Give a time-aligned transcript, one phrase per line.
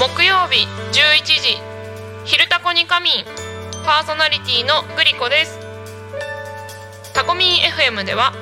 [0.00, 1.58] 木曜日11時
[2.24, 3.24] 「昼タコに仮眠」
[3.84, 5.58] パーソナリティのグリコです。
[7.12, 8.32] タコミン FM では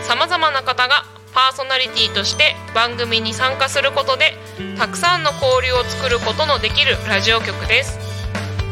[0.00, 1.04] さまざまな方が
[1.34, 4.34] パーソナリティとして番組に参加することで
[4.78, 7.98] たくさんの交流を作ることのできるラジオ局です。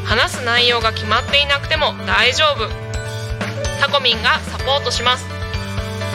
[0.07, 2.67] 話す内容が決まっていなくても大丈夫。
[3.79, 5.27] タコミンがサポートします。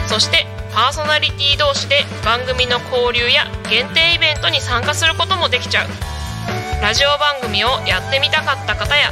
[0.08, 0.48] そして
[0.78, 5.88] パーソナリティ同士で番組の交流や限定イベントに参加することもできちゃう。
[6.80, 9.10] ラジオ番組をやってみたかった方や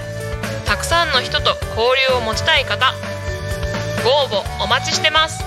[0.64, 2.94] たくさんの人と交流を持ちたい方
[4.04, 5.42] ご応募お待ちしてます。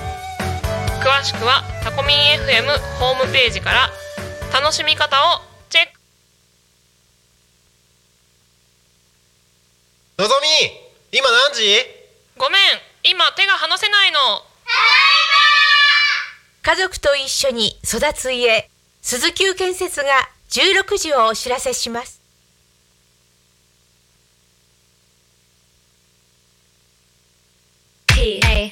[1.00, 2.68] 詳しくはタコミン FM
[3.00, 3.90] ホームページから
[4.52, 5.40] 楽しみ方を
[5.70, 5.92] チェック。
[10.18, 11.64] のぞみ今何時？
[12.38, 12.62] ごめん
[13.10, 14.20] 今手が離せないの
[16.70, 18.70] 家族と一緒に育つ家
[19.02, 20.06] 鈴木建設が
[20.50, 22.22] 16時をお知らせします。
[28.06, 28.72] P A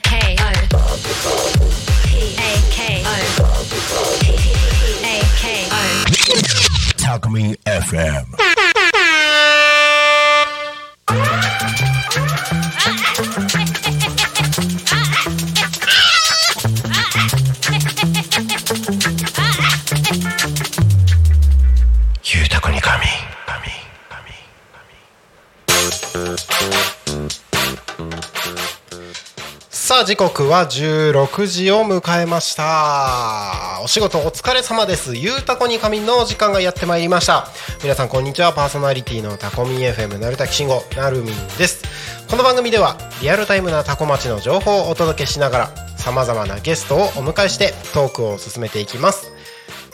[29.88, 33.80] さあ時刻は16時を迎えました。
[33.82, 35.16] お仕事お疲れ様です。
[35.16, 37.48] ゆうたこに神の時間がやってまいりました。
[37.82, 38.52] 皆さんこんにちは。
[38.52, 41.86] パーソナリティのタコミン FM なるたきしんごなるみんです。
[42.30, 49.32] この番組ではリアルタイムなタコ町の情報をお届けしながらさまざまなゲストをお迎えしてトークを進めていきます。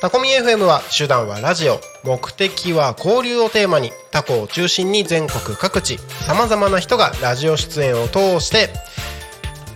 [0.02, 1.80] タコミ FM は手段はラジオ。
[2.03, 8.71] 目的は交流をテーマにタコを中心に全国各地さまざまな人がラジオ出演を通して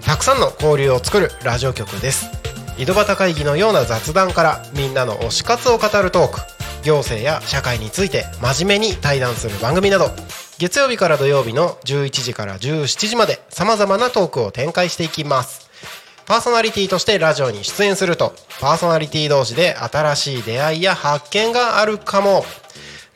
[0.07, 2.27] たくさんの交流を作るラジオ局です。
[2.77, 6.39] 井戸端会議のような雑談からみんなの推し活を語るトーク。
[6.85, 10.09] 行政や社会について真面目に対談する番組など。
[10.59, 15.69] 月曜日から土曜日の11時から17時までさまざまなトークを展開していきます。
[16.25, 22.45] パーソナリティとしてラジオに出演するとパーソナリティ同士で新しい出会いや発見があるかも。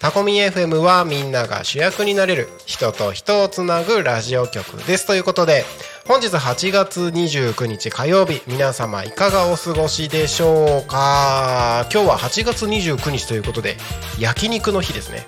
[0.02, 5.06] タコミ FM はみんなが主役になれる人と人をつなぐラジオ局です。
[5.06, 5.64] ということで
[6.08, 11.88] 本日8月29日火曜日皆様いかがお過ごしでしょうか？
[11.94, 13.78] 今日は8月29日ということで
[14.20, 15.24] 焼肉の日ですね。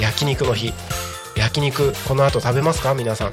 [0.00, 0.72] 焼肉の日。
[1.36, 2.94] 焼肉この後食べますか？
[2.94, 3.32] 皆さん。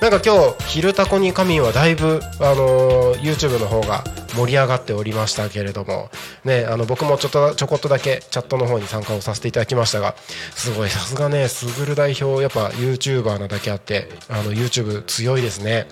[0.00, 4.04] なんか今日「昼タコに仮眠」はだいぶ、あのー YouTube の方が
[4.36, 6.10] 盛り上がっておりましたけれども、
[6.44, 10.14] ね、あの僕もちょっとちょこっとだけチャットの方に参加をさせていただきましたが
[10.54, 15.86] すごいさすがねすぐる代表やっぱ YouTuber なだけあってあの YouTube 強いですね。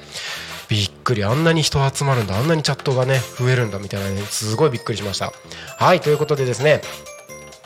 [0.68, 5.32] びっくりあんなに人集まるんだあんなにチャットがね増えるんだみたいなねすごいびっくりしました。
[5.78, 6.80] はいということでですね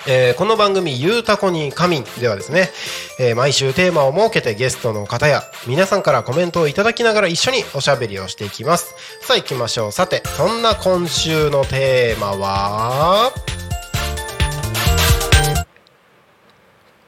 [0.09, 2.71] えーこの番組「ゆうたこに仮眠」ではですね、
[3.19, 8.95] えー毎週テーマを設けてゲストの方や皆さんからコメントをいただきながら一緒におしゃべりをしていきます。
[9.23, 9.93] さあ行きましょう。
[9.93, 13.33] さてそんな今週のテーマは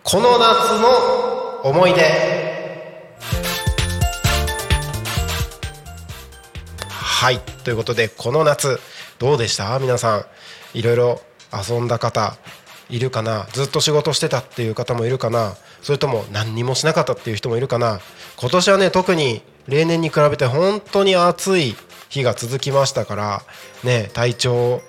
[0.03, 0.89] この夏の
[1.63, 2.49] 思い出。
[6.89, 8.81] はいということでこの夏
[9.19, 9.79] どうでした？
[9.79, 10.25] 皆さん。
[10.75, 11.21] いろいろ
[11.51, 12.37] 遊んだ方
[12.91, 13.47] いるかな？
[13.53, 15.55] ずっと仕事してたっていう方もいるかな？
[15.83, 18.01] それとも何にもしなかったっていう人もいるかな？
[18.39, 21.75] 今年はね特に例年に比べて本当に暑い
[22.09, 23.43] 日が続きましたから
[23.85, 24.81] ね体調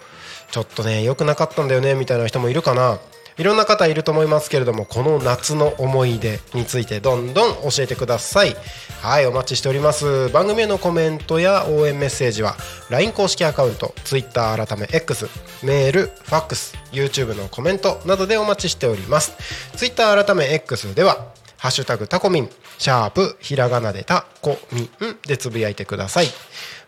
[0.52, 3.00] ちょっとね良くなかったんだよねみたいな人もいるかな？
[3.40, 8.54] いろんな方いると思いますけれどもこの夏の思い出についてどんどん教えてください。
[9.02, 10.28] はいお待ちしております。
[10.30, 12.58] 番組へのコメントや応援メッセージは
[12.90, 15.30] LINE 公式アカウント Twitter 改め X
[15.64, 19.32] メールファックス YouTube のコメントなどでお待ちしております。
[19.78, 24.90] Twitter 改め X ではハッシュタグタコミン、シャープ、ひらがなでタコミン
[25.28, 26.28] でつぶやいてください。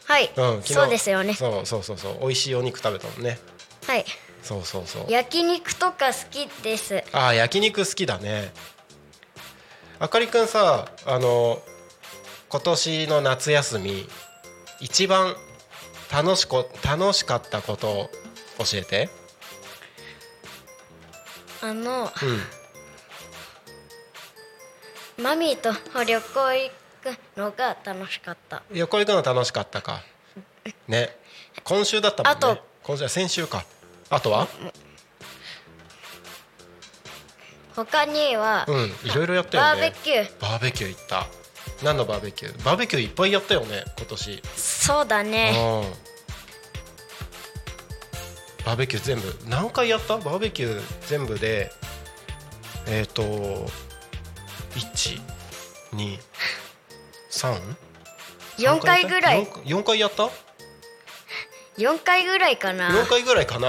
[0.06, 0.74] はい、うん昨日。
[0.74, 1.34] そうですよね。
[1.34, 2.18] そうそうそうそう。
[2.22, 3.40] 美味しいお肉食べたもんね。
[3.86, 4.06] はい。
[4.44, 5.06] そうそうそう。
[5.12, 7.04] 焼肉とか好きです。
[7.12, 8.54] ああ焼肉好きだね。
[10.00, 11.62] あかりくんさあの
[12.50, 14.08] 今年の夏休み
[14.80, 15.36] 一番
[16.12, 18.10] 楽しこ楽しかったことを
[18.60, 19.10] 教えて。
[21.62, 22.12] あの、
[25.18, 25.24] うん。
[25.24, 25.74] マミーと
[26.06, 26.72] 旅行行
[27.02, 28.64] くのが楽しかった。
[28.72, 30.02] 旅行行くの楽しかったか。
[30.88, 31.18] ね。
[31.64, 32.38] 今週だったもんね。
[32.38, 32.64] あと。
[32.84, 33.66] 今週は先週か。
[34.10, 34.48] あとは？
[37.76, 38.86] 他には、うん。
[39.04, 40.42] いろいろやったよバねーベキュー。
[40.42, 41.28] バーベキュー行った
[41.84, 42.64] 何のバーベキュー？
[42.64, 44.42] バーベキューいっぱいやったよね今年。
[44.56, 45.54] そうだね。
[45.56, 45.86] う
[48.62, 48.66] ん。
[48.66, 49.36] バーベキュー全部。
[49.48, 50.18] 何回やった？
[50.18, 51.72] バーベキュー全部で
[52.88, 53.68] えっ、ー、と
[55.94, 56.18] 123
[58.58, 59.46] 4回ぐらい。
[59.46, 60.30] 4, 回やった
[61.78, 62.90] ？4回ぐらいかな。
[62.90, 63.68] 4回ぐらいかな。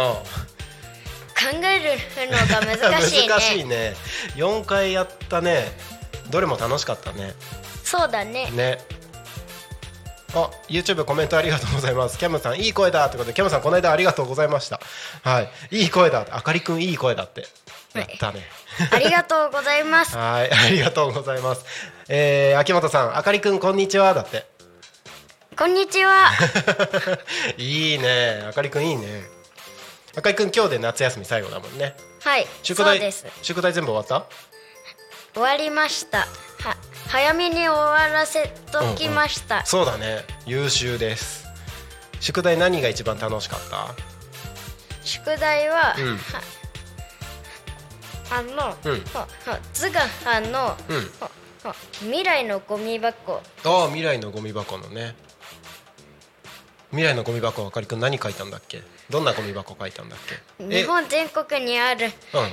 [1.39, 3.29] 考えるのが難しいね。
[3.29, 3.95] 難しいね。
[4.37, 5.71] 4回やったね。
[6.31, 7.35] どれも楽しかったね
[7.89, 8.51] そうだね。
[8.51, 8.79] ね
[10.35, 14.79] あ YouTube コメントありがとうございますキャムさんいい声だってことでキャムさんこの間ありがとうございました
[15.23, 17.47] はいいい声だあかりくんいい声だって
[17.95, 18.41] やったね、
[18.93, 20.15] ありがとうございます。
[20.17, 21.65] はい、ありがとうございます。
[22.09, 24.13] えー、秋元さん、あかりくん、こんにちは。
[24.13, 24.47] だって。
[25.57, 26.31] こんにちは。
[27.57, 29.23] いいね、あかりくん、いいね。
[30.17, 31.97] あかりくん、今日で夏休み最後だもんね。
[32.23, 32.47] はい。
[32.63, 33.27] 宿題そうです。
[33.43, 34.29] 宿題全部終わっ
[35.35, 36.19] 終わりました。
[36.19, 36.77] は
[37.09, 39.61] 早めに終わらせときました。
[39.61, 39.67] た。
[39.67, 41.47] そうだね、優秀です。
[42.21, 43.95] 宿題何が一番楽しかった？
[45.05, 46.43] 宿題は、うんは
[48.31, 49.05] あの、うん
[49.73, 51.11] 図があの、うん
[52.01, 55.15] 未来のゴミ箱ああ、未来のゴミ箱のね。
[56.91, 58.83] 未来のゴミ箱、あかりくん、何書いたんだっけ？
[59.11, 60.19] どんなゴミ箱書いたんだっ
[60.59, 60.65] け？
[60.65, 62.49] 日本全国にある、うんはは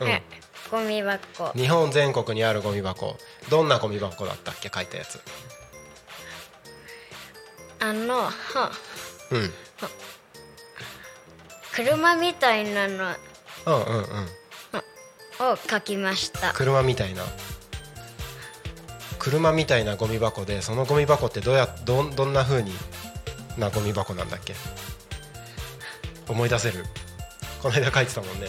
[0.00, 0.20] は
[0.70, 3.16] ゴミ箱日本全国にあるゴミ箱。
[3.50, 5.20] どんなゴミ箱だったっけ、書いたやつ。
[7.80, 8.30] あのは
[9.30, 9.52] うん。
[11.72, 13.04] 車みたいなの
[13.66, 14.28] うんうんうん。
[15.40, 17.22] を書きました車みたいな
[19.20, 22.72] 車みたいなゴミ箱でそのゴミ箱ってどうやどんどんな風に
[23.56, 24.54] なゴミ箱なんだっけ？
[26.28, 26.84] 思い出せる？
[27.62, 28.48] この間書いてたもんね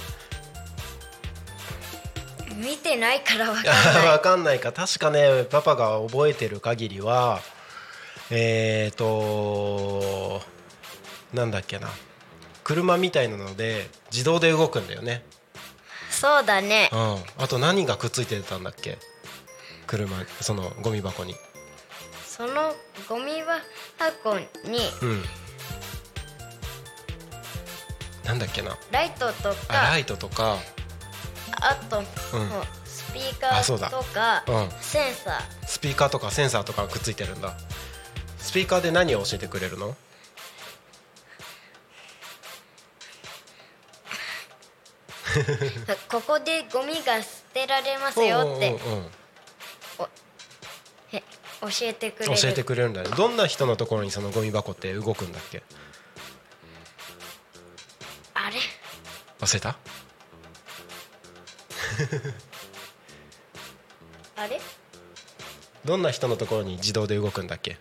[2.60, 4.06] 見てないからわかんない。
[4.08, 4.72] わかんないか。
[4.72, 7.42] 確かねパパが覚えてる限りは
[8.30, 10.42] えーと
[11.34, 11.89] なんだっけな。
[12.63, 15.24] 車みたいなので自動で動くんだよね。
[16.12, 16.89] そうだね。
[16.92, 17.24] うん。
[17.44, 18.98] あと何がくっついてたんだっけ？
[19.88, 21.36] 車そのゴミ箱に。
[22.28, 22.75] その
[23.08, 23.42] ゴミ
[23.98, 24.48] 箱に
[25.01, 25.24] うん。
[28.24, 28.78] なんだっけな。
[28.92, 30.58] ライトとあかライトとか
[31.62, 32.06] あと、うん。
[32.86, 34.70] スピーカーとか、うん。
[34.82, 35.68] センサー。
[35.68, 37.56] スピーカーとかセンサーとかくっついてるんだ。
[38.38, 39.96] スピーカーで何を教えてくれるの？
[46.10, 48.79] ここでゴミが捨てられますよって。
[51.62, 52.41] 教えてくれる。
[52.41, 53.10] 教えてくれるんだね。
[53.18, 55.62] どんな人のところにそのゴミ箱って動くんだっけ？
[58.34, 58.56] あれ？
[59.41, 59.77] 忘れた？
[64.36, 64.60] あれ？
[65.86, 67.77] どんな人のところに自動で動くんだっけ？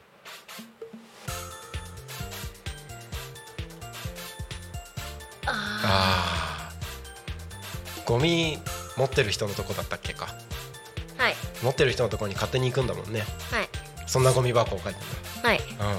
[5.46, 8.08] ああー。
[8.08, 8.58] ゴミ
[8.96, 10.34] 持ってる人のとこだったっけか？
[11.16, 11.34] はい。
[11.62, 13.20] 持ってる人のところに勝手に行くんだもんね。
[13.50, 13.68] はい。
[14.06, 15.00] そんなゴミ箱を書いて
[15.42, 15.58] はい。
[15.58, 15.98] んだうん。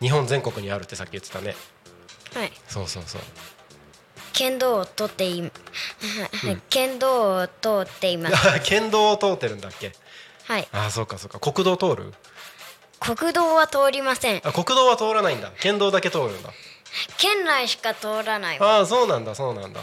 [0.00, 1.54] 日本全国にあるってさっき言ってたね。
[2.34, 2.52] はい。
[2.68, 3.20] そうそうそう
[4.36, 5.50] 剣道を取っていはい
[6.68, 8.36] 剣道を通っています。
[8.64, 9.92] 県道を通ってるんだっけ？
[10.46, 10.68] はい。
[10.72, 11.40] ああそうかそうか。
[11.40, 12.12] 国道通る？
[13.00, 14.40] 国道は通りません。
[14.44, 15.50] あ国道は通らないんだ。
[15.60, 16.50] 県道だけ通るんだ。
[17.18, 18.76] 県内しか通らないわ。
[18.76, 19.80] ああそうなんだそうなんだ。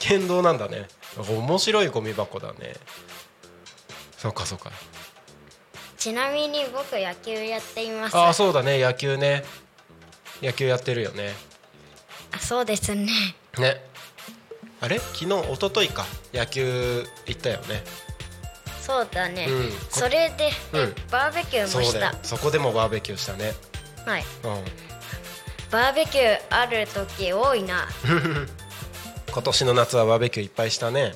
[0.00, 0.88] 県道なんだね。
[1.16, 2.74] 面白いゴミ箱だね。
[4.18, 4.70] そうかそうか。
[5.96, 8.16] ちなみに僕野球やっています。
[8.16, 8.80] ああそうだね。
[8.82, 9.44] 野球ね。
[10.42, 11.34] 野球やってるよね。
[12.32, 13.08] あそうですね
[13.60, 13.84] ね。
[14.80, 14.98] あれ？
[14.98, 16.06] 昨日一昨日か。
[16.32, 17.82] 野球行ったよね。
[18.80, 19.72] そうだね、うん。
[19.90, 20.94] それで、うん。
[21.10, 22.12] バーベキューそうだよ。
[22.12, 23.54] もしたそこでもバーベキューしたね。
[24.06, 24.24] はい。
[24.44, 24.64] うん。
[25.70, 27.86] バーベキューある時多いな。
[29.30, 31.14] 今年の夏はバーベキューいっぱいしたね。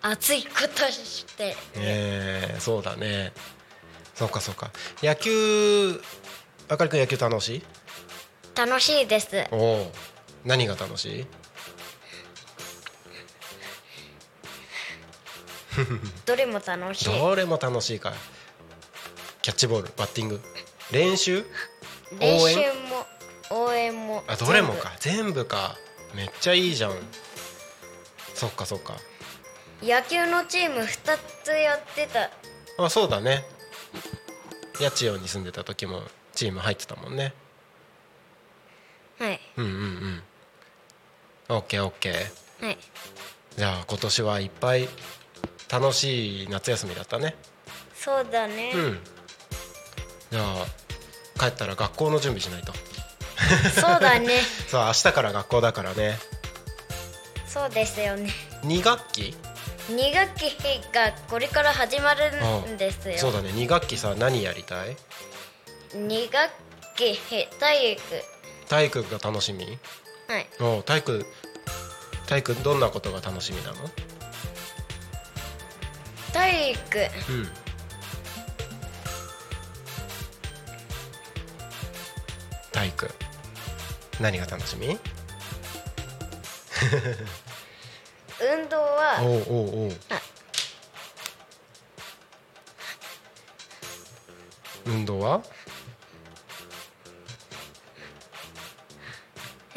[0.00, 1.56] 暑いことして。
[1.74, 3.32] えー、そうだね。
[4.14, 4.70] そうかそうか。
[5.02, 6.00] 野球
[6.68, 7.62] あかりくん野球楽しい？
[8.54, 9.28] 楽しいです。
[9.50, 9.92] おお
[10.46, 11.26] 何が楽しい？
[16.24, 17.04] どれも楽しい。
[17.06, 18.12] どれも楽しいか
[19.42, 20.40] キャッチボールバッティング。
[20.90, 21.44] 練習？
[22.18, 23.06] 練習応援も
[23.50, 24.92] 応援もあどれもか。
[25.00, 25.76] 全部か。
[26.14, 26.92] めっちゃいいじゃん。
[28.34, 28.96] そっかそっか。
[29.82, 32.30] 野球のチーム2つやってた。
[32.82, 33.44] あそうだね。
[34.80, 36.02] 八千代に住んでた時も
[36.34, 37.34] チーム入ってたもんね。
[39.18, 39.40] はい。
[39.56, 41.56] うんうんうん。
[41.56, 42.64] オッケーオッケー。
[42.66, 42.78] はい。
[43.56, 44.88] じゃあ今年はいっぱい
[45.70, 47.34] 楽しい夏休みだったね。
[47.94, 49.00] そうだね、うん。
[50.30, 50.66] じゃあ
[51.40, 52.72] 帰ったら学校の準備しないと。
[53.80, 54.40] そうだね。
[54.68, 56.18] そう明日から学校だからね。
[57.46, 58.30] そうですよね。
[58.62, 59.34] 2学期
[59.90, 60.56] ？2学期
[60.92, 62.30] がこれから始まる
[62.68, 63.18] んですよ。
[63.18, 63.50] そうだね。
[63.50, 64.96] 2学期さ何やりたい
[65.94, 66.50] ？2学
[66.96, 67.18] 期
[67.58, 68.02] 体育。
[68.68, 69.78] 体育が楽しみ？
[70.28, 70.46] はい。
[70.60, 71.26] おう体育
[72.26, 73.76] 体育どんなことが楽しみなの？
[76.36, 76.98] 体育
[77.30, 77.48] うん。
[82.70, 83.10] 体育
[84.20, 84.98] 何が楽しみ？
[88.38, 89.92] 運動はおうおうおう。
[90.10, 90.20] あ。
[94.84, 95.38] 運動は？
[95.38, 95.42] は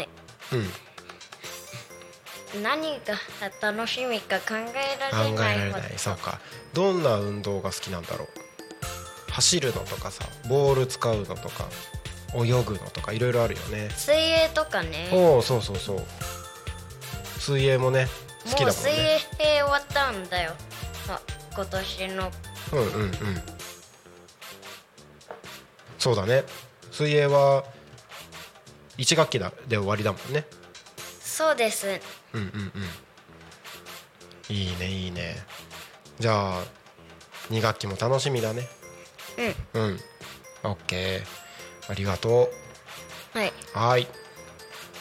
[0.02, 0.10] い。
[0.52, 0.70] うん
[2.62, 3.16] 何が
[3.62, 5.94] 楽しみか考えら考えれないほどられない。
[5.98, 6.40] そうか。
[6.74, 8.28] どんな運動が好きなんだろう。
[9.32, 11.66] 走るのとかさボール使うのとか
[12.36, 13.90] 泳ぐのとかいろいろあるよね。
[13.96, 15.10] 水泳とかね。
[15.14, 16.04] おおそうそうそう。
[17.40, 18.08] 水泳もね
[18.46, 20.54] 好きだもんもう水ね泳終わったんだよ。
[21.08, 21.22] あ
[21.54, 22.32] 今年の。
[22.74, 23.12] うんうんうん。
[25.98, 26.44] そうだね。
[26.92, 27.64] 水泳は
[28.98, 30.46] 1学期だで終わりだもんね
[31.40, 31.88] そうです。
[32.34, 32.72] うんうん
[34.50, 34.54] うん。
[34.54, 35.38] いいねいいね。
[36.20, 36.64] じゃあ
[37.50, 38.68] 2学期も楽しみだね。
[39.74, 39.82] うん。
[39.82, 40.00] うん。
[40.64, 41.92] オッケー。
[41.92, 42.50] ありがと
[43.34, 44.08] はい、うはい。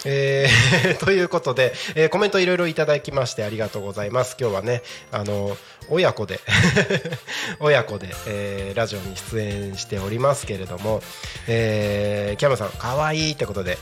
[0.04, 4.36] えー ということで、えーコメントいろいろいただきましてありがとうございます。
[4.38, 5.56] 今日はねあの
[5.88, 6.38] 親子で
[7.58, 11.02] 親子で、えーラジオに出演しておりますけれども、
[11.48, 13.76] えーキャムさんかわいいってことで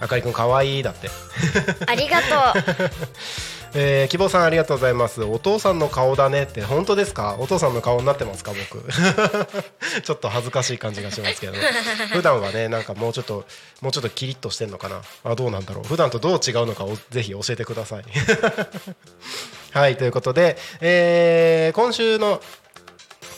[0.00, 1.08] あかりくんかわいいだって。
[1.86, 2.26] ありがと
[2.58, 2.90] う。
[3.76, 5.22] えー希望さんありがとうございます。
[5.24, 6.62] お父さんの顔だねって。
[6.62, 7.34] 本当ですか？
[7.40, 8.84] お父さんの顔になってますか僕？
[10.02, 11.54] ちょっと恥ずかしい感じがしますけど
[12.12, 13.44] 普段はねなんかもうちょっと
[13.80, 15.00] もうちょっとキリッとしてんのかな？
[15.24, 15.84] あどうなんだろう？
[15.88, 18.04] 普段とどう違うのかをぜひ教えてください。
[19.72, 22.40] はいということで、えー今週の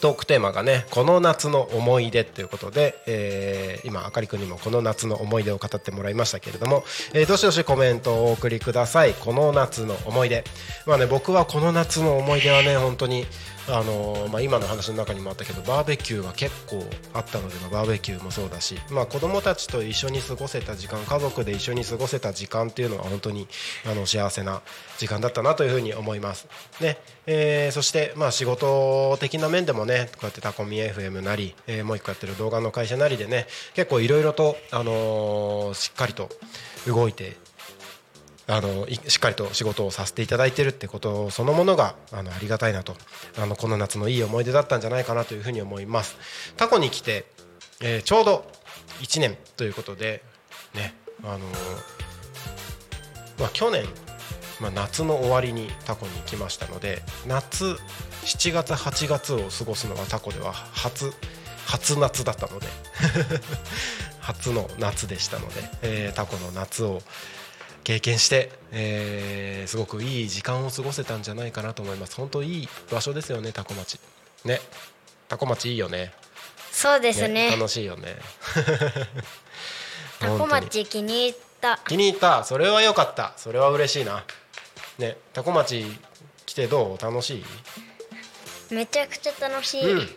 [0.01, 9.15] トークテーマがねこの夏の思い出ということで、えー今あかりくんにもこの夏の思い出を語ってもらいましたけれども、えーどしどしコメントをお送りください。
[9.15, 10.45] この夏の思い出。
[10.87, 13.27] まあね僕はこの夏の思い出はね本当に
[13.69, 23.49] あのまあ、今の話の中にもあったけどバーベキューが結構あったので、まあバーベキューもそうだし、まあ、子供たちと一緒に過ごせた時間家族で一緒に過ごせた時間っていうのは本当に
[23.85, 24.63] あの幸せな
[24.99, 26.47] 時間だったなというふうに思います。
[26.81, 36.29] ねえーそして、まあ、仕事的な面でもねこうやってタコミ FM なり、えーもう一個やってる動画の会社なりでね結構いろいろと、あのーしっかりと
[36.87, 37.37] 動いて
[38.49, 42.95] あのしっかりと仕事をさせていただいてるってことそのものがあのありがたいなと。
[43.39, 46.17] あのこの夏のいい思い出だったんじゃないかなというふうに思います。
[46.57, 47.27] タコに来て、
[47.81, 48.51] えーちょうど
[49.01, 50.23] 1年ということで
[50.75, 51.41] ねあのー
[53.39, 53.85] まあ去年
[54.59, 57.77] まあ、夏の終わりにタコに来ましたので夏
[58.25, 61.13] 7月8月を過ごすのはタコでは初
[61.67, 62.67] 初夏だったので
[64.21, 67.03] 初の夏でしたので、えータコの夏を
[67.87, 72.17] 経験して、えーすごくいい時間を過ごせたんじゃないかなと思います。
[72.17, 74.01] 本当いい場所ですよねタコ町。
[74.45, 74.61] ね。
[75.29, 76.13] タコ町いいよね。
[76.73, 77.53] そうですね。
[77.53, 78.17] 楽しいよね。
[80.19, 81.79] タコ町気に入った。
[81.87, 82.43] 気に入った。
[82.43, 83.35] それは良かった。
[83.37, 84.25] それは嬉しいな。
[84.99, 85.87] ねタコ町
[86.45, 87.03] 来てどう？
[87.03, 87.45] 楽しい？
[88.75, 90.11] めちゃくちゃ楽しい、うん。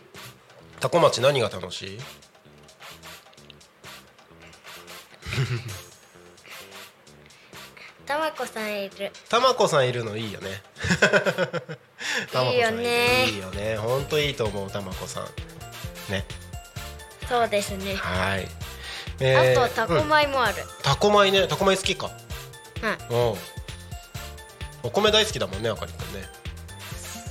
[0.80, 2.00] タコ町何が楽しい？
[8.10, 9.12] たまこさんいる。
[9.28, 10.48] たまこさんいるのいいよね。
[12.50, 13.26] いいよね。
[13.26, 13.76] いいよね。
[13.76, 15.26] 本当いいと思うたまこさん。
[16.10, 16.24] ね。
[17.28, 18.48] そうですね、はい、
[19.36, 21.46] あとタコうん米もある、タコ米ね。
[21.46, 22.10] タコ米好きか。
[23.10, 23.38] うんうん。
[24.82, 26.28] お米大好きだもんねあかりくんね。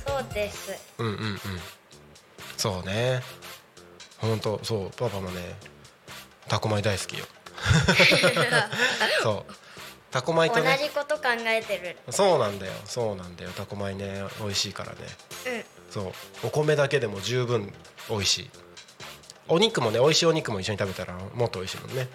[0.06, 0.72] そうです。
[0.96, 1.40] うんうんうん。
[2.56, 3.22] そうね。
[4.16, 5.56] 本当そうパパもね
[6.48, 7.26] タコ米大好きよ。
[9.22, 9.52] そう
[10.10, 10.78] タコ米同とね。
[10.82, 11.96] じこと考えてる。
[12.10, 12.72] そうなんだよ。
[12.84, 13.50] そうなんだよ。
[13.50, 14.98] タコ米ね美味しいからね。
[15.88, 15.92] うん。
[15.92, 16.12] そう。
[16.44, 17.72] お米だけでも十分
[18.08, 18.50] 美味しい。
[19.48, 22.08] お肉もね美味しいお肉も一緒に食べたらもっと美味しいもんね。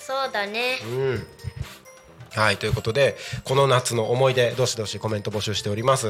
[0.00, 0.78] そうだね。
[0.82, 1.26] うん
[2.34, 6.08] はいということでこの夏の思い出どしどしコメント募集しております。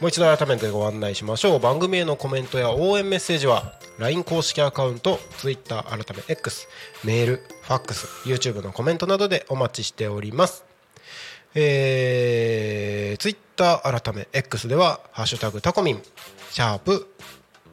[0.00, 1.60] もう一度改めてご案内しましょう。
[1.60, 6.66] 番組へのコメントや応援メッセージは LINE 公式アカウント Twitter 改め X
[7.04, 10.64] メールファックス YouTube のコメントなどでお待ちしております。
[11.54, 16.02] えー、Twitter 改め X では「ハッシュタグタコミン」
[16.50, 17.12] シャープ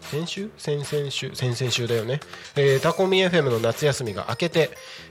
[0.10, 0.50] 先週？
[0.58, 1.36] 先々週？
[1.36, 2.20] 先々週だよね、
[2.56, 4.70] えータコミ FM の夏休みが明けて、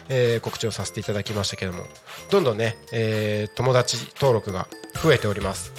[0.09, 1.85] えー告知をさせていただきましたけども。
[2.31, 4.67] どんどんね、えー友達登録が
[5.03, 5.73] 増えております。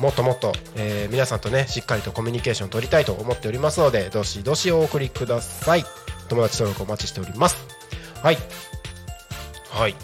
[0.00, 5.84] もっともっと、えー皆さんとねしっかりとコミュニケーション取りたいと思っておりますのでどしどしお送りください。
[6.28, 7.56] 友達登録お待ちしております。
[8.22, 8.38] はい。
[9.70, 9.94] はい。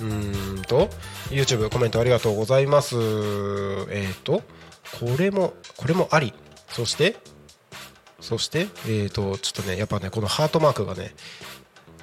[0.00, 0.88] うんと
[1.30, 2.94] YouTube コメントありがとうございます。
[2.94, 4.42] えーと
[5.00, 6.32] これもこれもあり。
[6.72, 7.16] そして？
[8.20, 8.68] そして？
[8.86, 11.14] えーとちょっとねやっぱねこのハートマークがね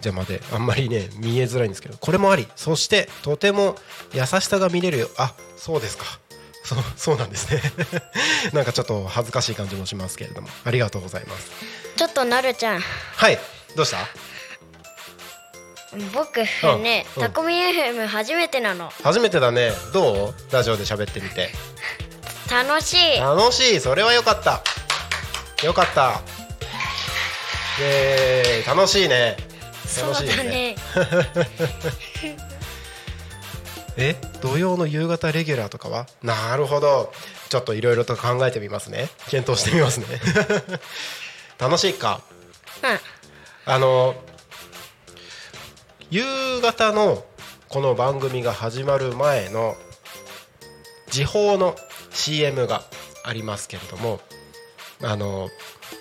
[0.04, 2.48] 邪魔であんまりね見えづらいんですけどこれもあり。
[2.56, 3.76] そしてとても
[4.14, 5.10] 優しさが見れるよ。
[5.18, 6.06] あそうですか。
[6.64, 7.62] そうそうなんですね。
[8.54, 10.50] なんかちょっと恥ずかしい感じもしますけれども。
[10.66, 11.50] ありがとうございます。
[11.96, 12.82] ちょっとなるちゃん。
[12.82, 13.40] はい。
[13.76, 13.98] どうした？
[16.14, 17.24] 僕うんね、うん。
[17.24, 18.92] タコミ FM 初めてなの。
[19.02, 19.72] 初めてだね。
[19.94, 20.54] どう？
[20.54, 21.50] ラジオで喋ってみて
[22.50, 23.20] 楽しい。
[23.20, 23.80] 楽しい。
[23.80, 24.64] それはよかった。
[25.66, 26.22] よかった。
[27.82, 29.38] えー、楽しいね。
[30.02, 30.76] 楽しいだね。
[34.00, 36.06] え土曜の夕方レギュラーとかは？
[36.22, 37.12] なるほど。
[37.50, 39.10] ちょっといろいろと考えてみますね。
[39.30, 40.06] 検討してみますね。
[41.58, 42.22] 楽しいか？
[42.84, 43.00] うん。
[43.66, 44.16] あの
[46.10, 46.24] 夕
[46.62, 47.26] 方の
[47.70, 49.76] この番組が始まる前の
[51.10, 51.76] 時報の
[52.18, 52.84] CM が
[53.24, 54.20] ありますけれども
[55.04, 55.50] あの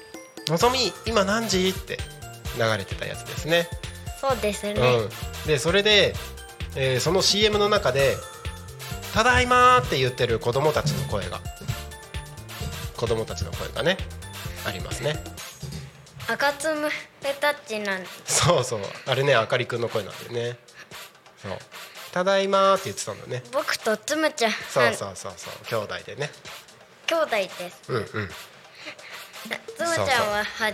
[0.49, 1.99] 「のぞみ今何時?」って
[2.59, 3.69] 流れてたやつですね。
[4.21, 5.11] そうですね、うん、
[5.47, 6.15] でそれで、
[6.75, 8.17] えーその CM の中で
[9.13, 11.41] 「ただいま」って言ってる子供たちの声が
[12.97, 13.99] 子供たちの声がね
[14.65, 15.23] ありますね。
[16.29, 16.89] 赤つむ
[17.23, 18.81] レタッチなんそうそう。
[19.07, 20.59] あれねあかりくんの声なんだよね。
[21.41, 21.59] そう
[22.17, 23.43] 「ただいま」って言ってたんだよね。
[23.53, 24.53] 僕とつむちゃん。
[24.53, 25.67] そうそうそうそう。
[25.69, 26.31] 兄弟でね。
[27.07, 27.83] 兄弟です。
[27.89, 28.07] うんうん。
[29.77, 30.73] つむちゃんはは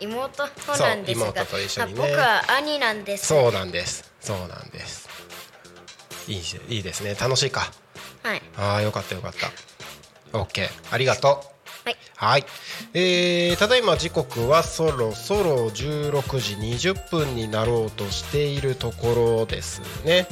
[0.00, 2.00] 妹なんですが妹と一緒にね。
[2.02, 3.26] あ僕は兄なんです。
[3.28, 4.10] そうなんです。
[4.20, 5.08] そうなんです。
[6.26, 7.14] いいしいいですね。
[7.14, 7.70] 楽しいか。
[8.24, 8.42] はい。
[8.56, 9.52] ああよかったよかった。
[10.36, 11.40] OK ありがと
[11.84, 11.88] う。
[11.88, 11.96] はい。
[12.16, 12.44] はい、
[12.94, 16.54] えーただいま時刻はそろそろ16時
[16.90, 20.26] 20分になろうとしているところですね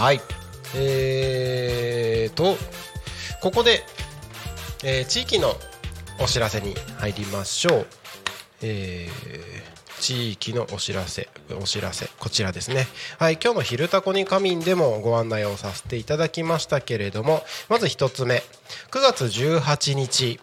[0.00, 0.20] はい。
[0.74, 2.56] えーと
[3.42, 3.82] ここで、
[4.82, 5.52] えー地域の
[6.18, 7.86] お知らせに入りましょう、
[8.62, 11.28] えー地域のお知らせ
[11.60, 12.86] お知らせこちらですね。
[13.18, 18.42] はい今日の「昼タコに仮眠」でもご案内をさせていただきましたけれどもまず一つ目。
[18.90, 20.40] 9月18日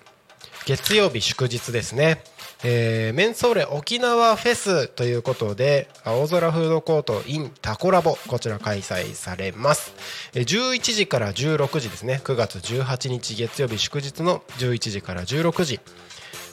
[0.68, 2.22] 月曜日祝日ですね、
[2.64, 9.94] えーメンソーレ沖縄フェスということで青空フードコート in タコラボこちら開催されます。
[10.34, 12.20] えー11時から16時ですね。
[12.24, 15.80] 9月18日月曜日祝日の11時から16時、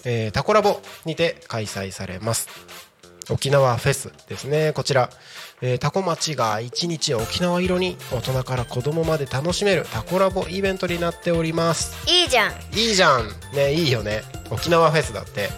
[0.05, 2.49] えータコラボにて開催されます。
[3.31, 4.73] 沖縄フェスですね。
[4.75, 5.09] こちら、
[5.63, 11.97] えータコ町が一日沖縄色に大人から子供まで楽しめるタコラボイベントになっております。
[12.11, 12.53] いいじゃん。
[12.79, 13.31] いいじゃん。
[13.55, 14.23] ねいいよね。
[14.51, 15.49] 沖縄フェスだって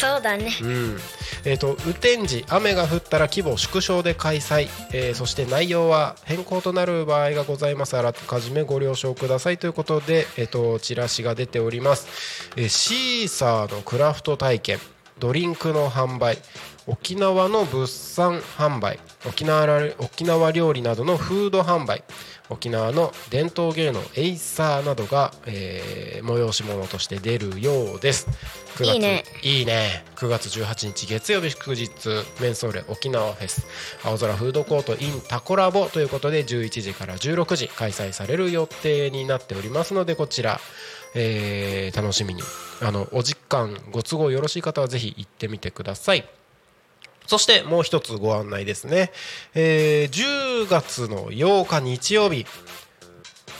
[0.00, 0.52] そうだね。
[0.62, 0.98] うん。
[1.44, 7.96] えー、と雨天時雨が降ったら規模縮小で開催、えーそして内容は変更となる場合がございます。
[7.96, 14.78] あらかじめご了承くださいということで、えー、とチラシが出ております、えーシーサーのクラフト体験。
[15.18, 16.36] ドリンクの販売。
[16.86, 22.04] 沖縄の物産販売沖縄ら沖縄料理などのフード販売
[22.48, 28.28] 沖縄の伝統芸能エイサーなどが、えー催し物として出るようです。
[28.76, 29.24] 9月いいね。
[29.42, 30.04] いいね。
[30.16, 31.90] 9月18日月曜日祝日
[32.40, 33.66] メンソーレ沖縄フェス。
[34.04, 40.60] 青空フードコート in タコラボということで11時から16時開催される予定になっておりますのでこちら、
[41.14, 42.42] えー楽しみに。
[42.82, 46.28] あのお時間ご都合よろしい方はぜひ行ってみてください
[47.26, 49.12] そしてもう一つご案内ですね、
[49.54, 52.46] えー10月の8日日曜日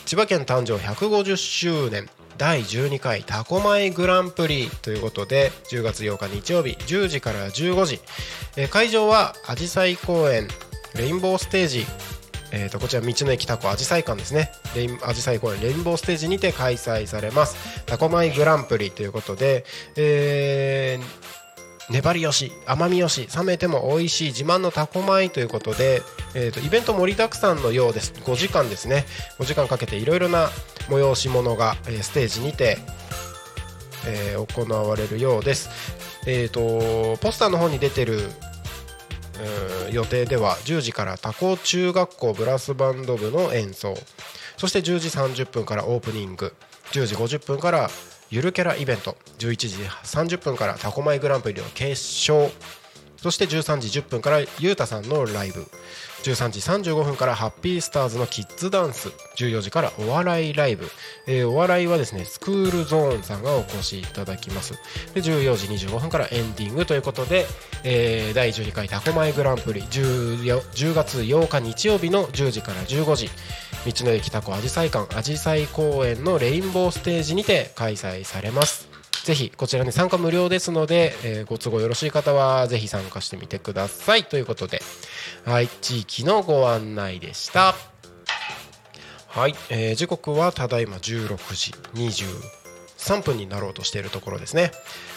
[0.07, 8.01] 千葉県誕生150周年第12回タコマイグランプリということで10月8日日曜日10時から15時、
[8.57, 10.49] えー会場はあじさい公園
[10.95, 11.87] レインボーステージ。
[12.53, 14.53] えー、とこちら道の駅タコあじさい館ですね。
[14.75, 19.65] レインあじさい公園レインボーステージにて開催されますタコマイグランプリということで、
[19.97, 21.36] えー
[21.89, 26.03] 粘りよし甘みよし冷めても美味しい自慢のタコ米ということで、
[26.35, 28.13] えー、とイベント盛りだくさんのようです。
[28.13, 29.05] 5時間ですね。
[29.39, 30.49] 5時間かけていろいろな
[30.89, 32.79] 催し物が、えーステージにて、
[34.07, 35.71] えー行われるようです。
[36.27, 38.31] えー、とポスターの方に出てる
[39.93, 43.95] 予定では10時からタコ中学校ブラスバンド部の演奏。
[44.57, 46.53] そして10時30分からオープニング。
[46.93, 47.91] 10時50分から
[48.29, 49.17] ゆるキャライベント。
[49.39, 51.91] 11時30分からタコマイグランプリの決
[52.31, 52.51] 勝。
[53.17, 55.65] そして13時10分からゆうたさんのライブ。
[56.31, 59.11] 13時35分からハッピースターズのキッズダンス。
[59.37, 60.89] 14時からお笑いライブ、
[61.27, 64.75] えーお笑いはですねスクールゾーンさんがお越しいただきます。
[65.15, 67.47] で14時25分からエンディングということで、
[67.85, 69.83] えー第12回タコマイグランプリ。
[69.83, 73.31] 10, 10月8日日曜日の10時から15時。
[73.87, 78.86] 道の駅タコあじさい館あじさい公園のレインボーステージにて開催されます。
[79.27, 84.23] ぜひこちらに参加無料ですので、えーご都合よろしい方はぜひ参加してみてください。
[84.23, 84.81] ということで
[85.45, 87.75] はい地域のご案内でした。
[89.27, 91.73] はい、えー時刻はただいま16時
[93.11, 94.71] 23分になろうとしているところですね。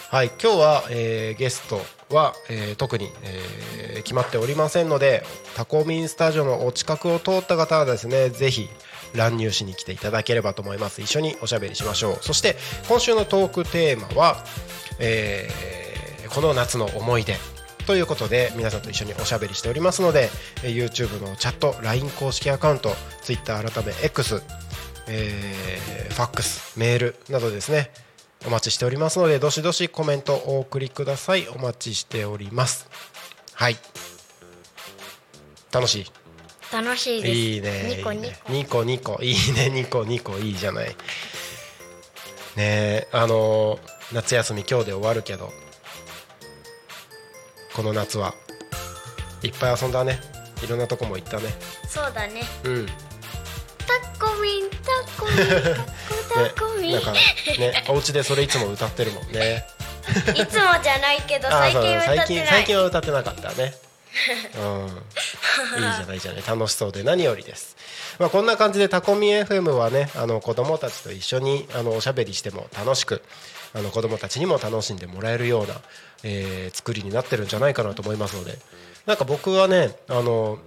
[0.08, 1.80] はい今日は、えーゲスト
[2.12, 5.22] は、えー特に、えー決まっておりませんので
[5.54, 8.68] タコミンスタジオのお近くを通った方はですねぜひ
[9.14, 11.02] 乱入しに来ていただければと思います。
[11.02, 12.18] 一緒におしゃべりしましょう。
[12.20, 12.56] そして
[12.88, 14.44] 今週のトークテーマは、
[14.98, 15.70] えー
[16.30, 17.34] この夏の思い出
[17.88, 20.28] ということで皆さんと一緒におしゃべりしておりますので
[20.62, 22.90] YouTube のチャット LINE 公式アカウント
[23.22, 24.40] Twitter 改め X
[25.08, 27.90] えーファックスメールなどですね
[28.46, 31.46] お待ちしておりますのでどしどしコメントお送りください。
[31.48, 32.88] お待ちしております。
[33.54, 33.76] はい。
[35.72, 36.19] 楽しい。
[36.72, 37.34] 楽しいです。
[37.34, 37.96] いいね。
[37.96, 38.12] ニコ
[38.84, 39.18] ニコ。
[39.20, 39.70] ニいいね。
[39.70, 40.38] ニコニコ。
[40.38, 40.88] いいじゃない。
[40.88, 40.94] ね
[42.56, 45.52] えあのー夏休み今日で終わるけど
[47.76, 48.34] この夏は。
[49.42, 50.18] いっぱい遊んだね。
[50.62, 51.44] いろんなとこも行ったね。
[51.88, 52.42] そうだね。
[52.64, 52.86] うん。
[52.86, 52.92] ね
[53.86, 59.64] タコミンタコミン タコミン、なんかねお家でそれいつも歌ってるもんね。
[60.34, 62.46] いつもじゃないけど最近歌ってない。
[62.46, 63.74] 最近は歌ってなかったね
[64.56, 64.86] うん。
[64.86, 66.42] いいじゃないじゃない。
[66.46, 67.76] 楽しそうで何よりです。
[68.18, 73.22] まあこんな感じでタコミ FM はねあの子供たちと一緒にあのおしゃべりしても楽しく
[73.74, 75.80] あの子供たちにも楽しんでもらえるような、
[76.24, 78.58] えー作りになってるんじゃないかなと思いますので。
[79.06, 80.58] なんか僕はねあの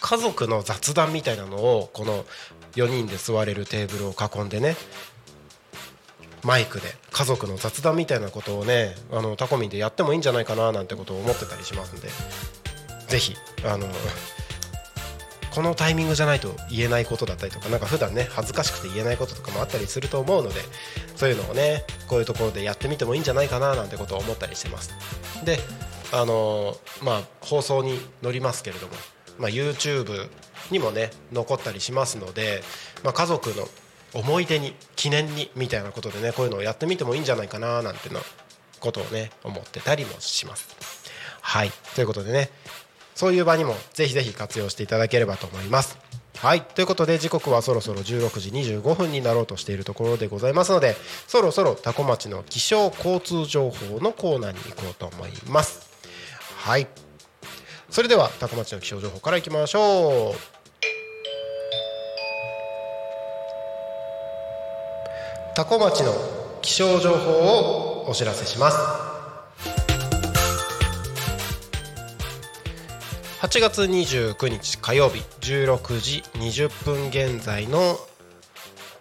[0.00, 2.24] 家族の雑談みたいなのをこの
[2.76, 4.76] 4人で座れるテーブルを囲んでね
[6.44, 12.08] マイクで家族の雑談みたいなことをねあのタコミンでやってもいいんじゃないかななんてことを思ってたりしますんで
[13.08, 13.86] ぜひあの
[15.54, 20.56] このタイミングじゃないと言えないことだったりとかなんか普段ね恥ずかしくて言えないこととかもあったりすると思うので
[21.14, 24.92] そういうのをねこういうところでやってみてもいいんじゃないかななんてことを思ったりしてます。
[25.44, 25.58] で
[26.12, 28.94] あのまあ放送に乗りますけれども、
[29.38, 30.28] まあ、YouTube
[30.70, 32.62] にもね残ったりしますので、
[33.02, 33.68] まあ、家族の
[34.14, 38.20] 思い出に記念にみたいなことでねこういうのをやってみてもいいんじゃないかななんての
[38.80, 40.68] ことをね思ってたりもします
[41.40, 42.50] はいということでね
[43.14, 45.98] そういう場にもぜひぜひ活用していただければと思います。
[46.38, 50.96] はいということで時刻はそろそろ16時25分になろうとしているところでございますので
[51.28, 55.88] そろそろ多古町の気象交通情報のコーナーに行こうと思います。
[56.56, 56.88] はい
[57.88, 60.53] それでは多古町の気象情報からいきましょう。
[65.56, 66.12] 多古町の
[66.62, 68.76] 気象情報をお知らせします。
[73.40, 77.96] 8月29日火曜日16時20分現在の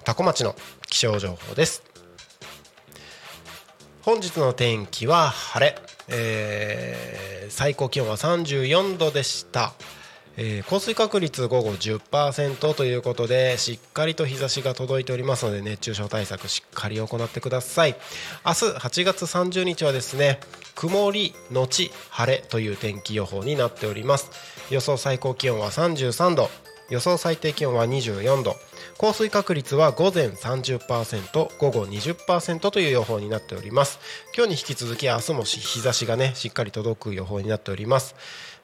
[0.03, 0.53] 多古町の
[0.87, 1.81] 気象情報です。
[4.03, 5.75] 本日の天気は晴れ、
[6.09, 9.73] えー最高気温は34度でした、
[10.35, 17.95] えー降水確率午後10%ということでしっかりと日差しが届いておりますので熱中症対策しっかり行ってください。
[18.45, 20.39] 明日8月30日はですね
[20.75, 24.31] 曇りのち晴れという天気予報になっております。
[24.71, 26.49] 予想最高気温は33度。
[26.89, 28.55] 予想最低気温は24度。
[28.97, 33.99] 降水確率は午前30%午後20%という予報になっております。
[34.35, 38.15] 今日に引き続き明日も日差しがねしっかり届く予報になっております。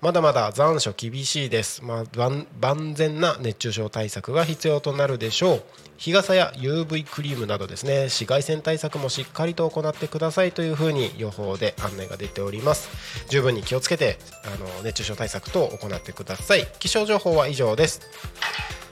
[0.02, 5.64] まだまだ残暑厳しいです、まあ、万万全な熱中症対策が必要となるでしょう。
[5.98, 8.04] 日傘や UV クリームなどですね。
[8.04, 12.90] 紫外線対策もしっかりと行ってくださいというふうに予報で案内が出ております。
[13.28, 16.66] 十分に気をつけてあの熱中症対策等を行ってください。
[16.80, 18.00] 気象情報は以上です。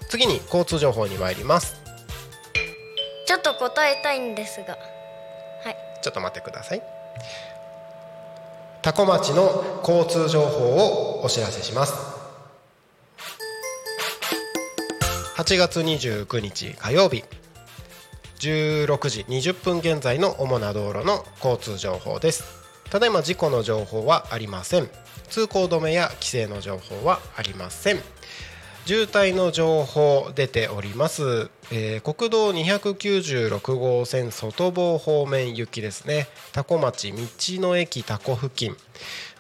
[0.10, 1.78] 次に交通情報に参ります。
[3.26, 4.78] ちょっと答えたいんですが。
[5.64, 5.78] はい。
[6.02, 6.82] ちょっと待ってください
[8.82, 11.94] 多古町の交通情報をお知らせします。
[15.36, 17.24] 8月29日火曜日。
[18.40, 22.44] 16時20分現在の主な道路の交通情報です。
[22.90, 24.90] ただいま事故の情報はありません。
[25.30, 28.00] 通行止めや規制の情報はありません。
[28.86, 36.28] 渋滞の情報出ております、えー国道296号線外房方面行きですね。
[36.54, 37.18] 多古町道
[37.62, 38.78] の駅多古付近。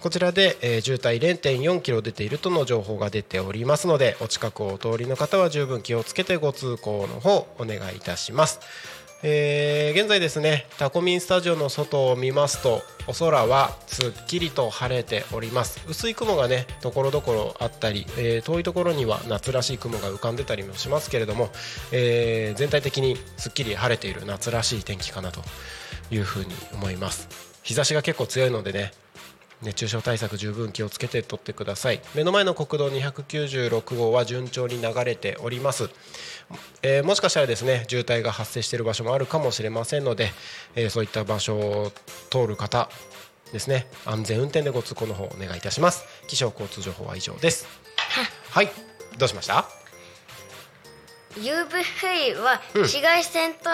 [0.01, 8.59] こちらで、えー渋滞0.4キロ出ているとの情報が出ておりますのでお近くをお通りの方は十分気をつけてご通行の方お願いいたします。
[9.23, 15.83] えー現在ですねタコミンスタジオの外を見ますとお空はすっきりと晴れております。
[15.87, 21.49] 薄い雲がねところどころあったり、えー遠いところには夏らしい雲が浮かんでたりもしますけれども、
[21.91, 25.41] えー全体的にすっきり晴れている夏らしい天気かなと
[26.11, 27.27] いうふうに思います。
[27.63, 28.91] 日差しが結構強いのでね
[29.61, 32.01] 熱中症対策十分気をつけて取ってください。
[32.13, 35.89] 目の前の国道296号は順調に流れております、
[36.83, 40.31] えーもしかしたらですね渋滞が発生している場所もあるかもしれませんので、
[40.75, 41.91] えーそういった場所を
[42.29, 42.89] 通る方
[43.51, 46.05] ですね安全運転でご通行の方お願いいたします。
[46.27, 47.67] 気象交通情報は以上です。
[48.51, 48.69] はい。
[49.17, 49.65] どうしました
[51.35, 53.69] ？UV は紫外線と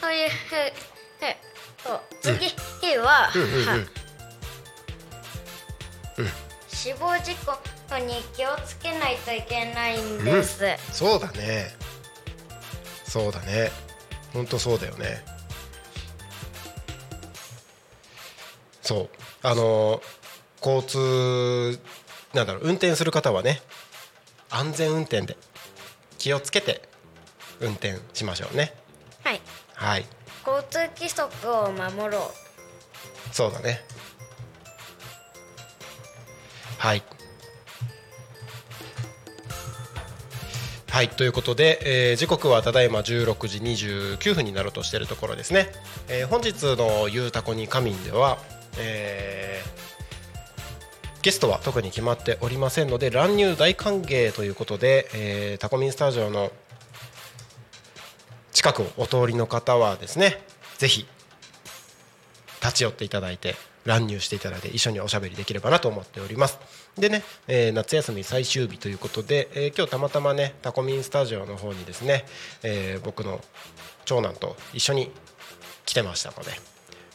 [0.00, 0.56] そういうふう
[1.22, 1.36] え
[1.84, 3.99] と次は、うんうんうん
[6.16, 6.28] は
[6.68, 7.34] 死亡事
[7.88, 10.60] 故に気をつけないといけないんです、
[10.92, 11.74] そうだね。
[13.04, 13.72] そうだね。
[14.32, 15.24] 本当そうだよね。
[18.82, 19.08] そう。
[19.42, 20.00] あの
[20.64, 21.80] 交通
[22.34, 23.62] なんだろう運転する方はね
[24.50, 25.36] 安全運転で
[26.18, 26.82] 気をつけて
[27.60, 28.74] 運転しましょうね。
[29.24, 29.40] はい。
[29.74, 30.06] はい。
[30.46, 33.34] 交通規則を守ろう。
[33.34, 33.84] そうだね
[36.80, 37.02] はい。
[40.88, 45.70] はいということで、えー時刻はただいま16時29分になろうとしているところですね、
[46.08, 48.38] えー本日の「ゆうたこに仮眠」では、
[48.78, 49.70] えー
[51.20, 56.50] ゲストは特に決まっておりませんので乱入大歓迎ということで、えータコミンスタジオの
[58.52, 60.42] 近くをお通りの方はですね
[60.78, 61.06] ぜひ
[62.62, 66.58] 立ち寄っていただいて乱入していただいて一緒におしゃべりできればなと思っております
[66.98, 72.24] でね、えー夏休み最終日ということで、えー今日たまたまねタコミンスタジオの方にですね、
[72.62, 73.40] えー僕の
[74.04, 75.10] 長男と一緒に
[75.86, 76.50] 来てましたので、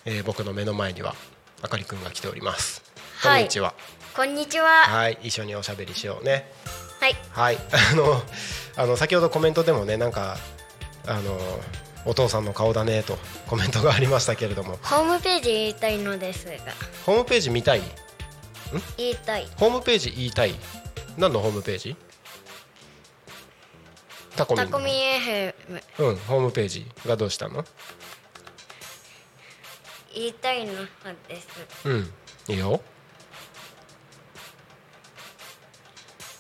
[0.06, 1.14] えー僕の目の前には
[1.62, 2.84] あかりくんが来ております。
[3.18, 3.74] はいこんにちは。
[4.16, 6.50] こんにちははい、一緒におしゃべりしようね。
[7.02, 7.58] はいはい、
[7.92, 8.24] あの、
[8.78, 10.38] あの先ほどコメントでもね、なんか。
[11.08, 11.38] あの、
[12.06, 16.52] お父さんの顔だねとコメントがありましたけれども、ホームページ言いたいのですが
[17.06, 17.82] ホームページ見たい？
[18.98, 20.56] 言いたいホームページ言いたい？
[21.18, 21.96] 何のホームページ？
[24.36, 24.60] タコミ。
[24.60, 25.54] タコミ FM
[26.00, 27.64] うん、ホームページがどうしたの？
[30.14, 30.74] 言いたいの
[31.28, 31.48] です
[31.86, 32.14] うん、
[32.50, 32.82] いいよ。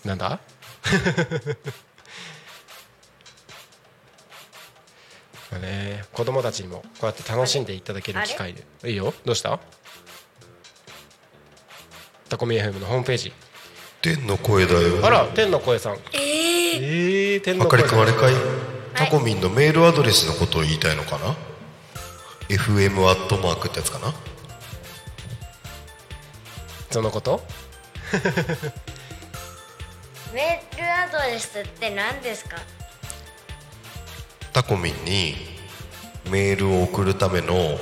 [0.05, 0.39] なんだ？
[5.51, 8.63] ね、子供たちにもこうやって楽しんでいただける機会で。
[8.85, 9.59] いいよ、どうした？
[12.29, 13.33] タコミ FM のホームページ。
[14.01, 15.93] 天の声だよあら、天の声さん。
[16.13, 17.97] えー、ええ天あかりの声さん。
[17.97, 18.33] くんあれかい？
[18.95, 21.35] タコミンのメールアドレスのことを言いたいのかな
[22.49, 24.13] ？FM アットマークってやつかな？
[26.91, 27.41] そのこと？
[30.33, 32.57] メールアドレスって何ですか？
[34.55, 35.35] タコミンに
[36.31, 37.77] メールを送るための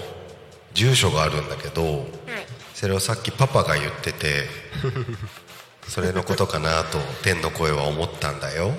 [0.73, 2.03] 住所があるんだけどはい。
[2.73, 4.45] それをさっきパパが言ってて
[5.88, 8.73] それのことかなと天の声は思ったんだよ。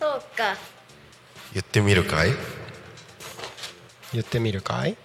[0.00, 0.56] そうか。
[1.52, 2.32] 言ってみるかい？
[4.12, 4.96] 言ってみるかい？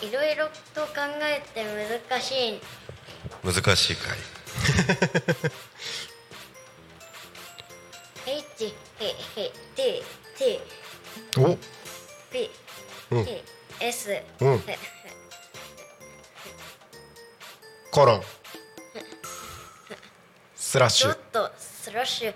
[0.00, 0.90] いろいろと考
[1.22, 2.60] えて難しい。
[3.42, 4.18] 難しいかい？
[8.26, 8.72] H H
[9.34, 10.02] T T
[17.94, 18.20] コロン。
[20.56, 21.48] スラッシュドッ。
[21.48, 22.34] トスラッシュ、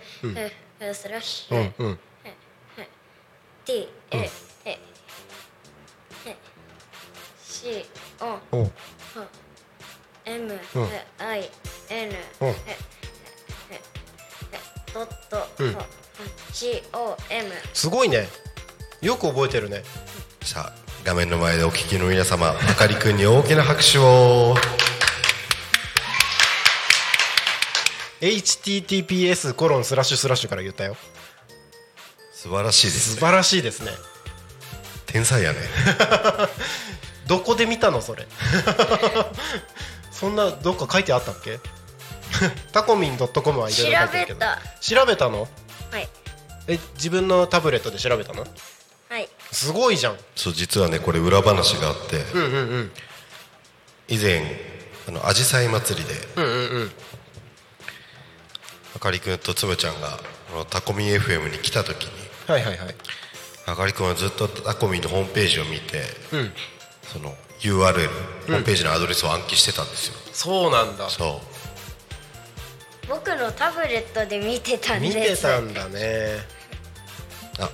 [0.81, 1.99] えスラッシュ、うん、うん。
[3.65, 4.31] T A
[4.67, 4.79] A
[7.43, 7.85] C
[8.21, 8.71] O お。
[10.27, 11.51] M うん I
[11.91, 12.55] N うん
[14.95, 15.77] ドットうん
[16.53, 18.29] G O M すごいね。
[19.01, 19.83] よく覚えてるね。
[20.41, 20.73] さあ
[21.05, 24.55] 画面の前でお聞きの皆様あかりくんに大きな拍手を
[28.21, 30.97] https コロンスラッシュスラッシュから言ったよ。
[32.33, 33.91] 素晴らしいですね素晴らしいですね。
[35.07, 35.59] 天才やね
[37.27, 38.27] どこで見たのそれ？
[40.13, 41.61] そんなどっか書いてあったっけ？
[42.73, 44.41] タコミン .com はいろいろ書いてるけど。
[44.41, 45.49] 調べた調べたの？
[45.91, 46.09] はい
[46.69, 48.47] え自分のタブレットで調べたの？
[49.09, 50.19] はいすごいじゃん。
[50.37, 52.93] そう実はねこれ裏話があってうんうんうん
[54.09, 54.61] 以前
[55.09, 56.93] あの紫陽花祭りでうんうんうん。
[58.99, 60.19] あかりくんとつむちゃんが
[60.51, 62.11] このタコミン FM に来た時に
[62.49, 62.95] はいはいはい。
[63.65, 66.53] あかりくんはずっとタコミンのホームページを見てうん。
[67.05, 68.09] その URL
[68.49, 71.09] ホームページのアドレスを暗記してたんですよ、そうなんだ。
[71.11, 71.41] そ
[73.09, 76.39] 僕のタブレットで見てたん見ですてたんだね。
[77.61, 77.71] うあ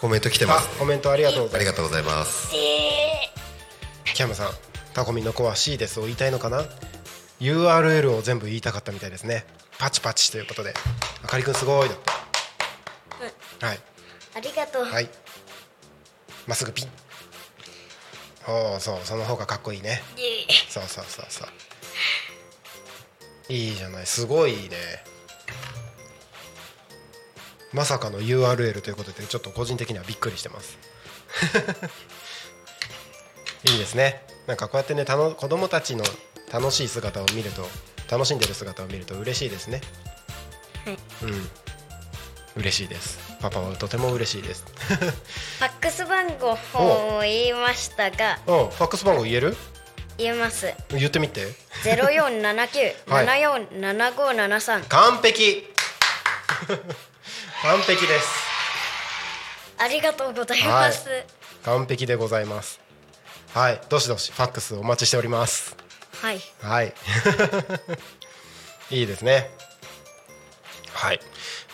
[0.00, 1.56] コメント来てまあすコメントありがとうございます。
[1.56, 2.52] ありがとうございます
[4.14, 4.50] キャムさん、
[4.94, 6.64] タコミンの子は C ですを言いたいのかな
[7.40, 9.44] ?URL を全部言いたかったみたいですね。
[9.78, 10.74] パチパチということで。
[11.22, 11.98] あかりくんすごいだっ
[13.60, 13.66] た。
[13.66, 13.80] はい。
[14.36, 15.08] ありがとう、はい。
[16.46, 16.88] まっすぐピン。
[18.46, 20.02] おお、そう、その方がかっこいいね。
[20.16, 21.48] イエイそうそうそうそう。
[23.48, 25.04] いいじゃない、すごいね。
[27.72, 30.78] まさかの URL ということで、ちょっと個人的にはびっくりしてます。
[33.64, 34.24] いいですね。
[34.46, 36.04] なんかこうやってね、たの子供たちの
[36.52, 37.68] 楽しい姿を見ると、
[38.10, 39.80] 楽しんでる姿を見ると嬉しいですね。
[40.84, 41.50] はいうん。
[42.56, 43.18] 嬉しいです。
[43.40, 44.64] パパはとても嬉しいです。
[44.86, 49.56] ファックス番号を言いましたがうん、ファックス番号言える？
[50.16, 51.52] 言えます言ってみて。
[51.82, 55.68] ゼロ四七九 七四七五七三完璧
[57.62, 58.26] 完璧です
[59.78, 61.08] ありがとうございます、
[61.64, 62.80] 完璧でございます
[63.52, 65.76] はいどしどしファックスお待ちしております
[66.20, 66.40] はい。
[66.60, 66.94] はい。
[68.90, 69.50] いいですね。
[70.92, 71.20] はい。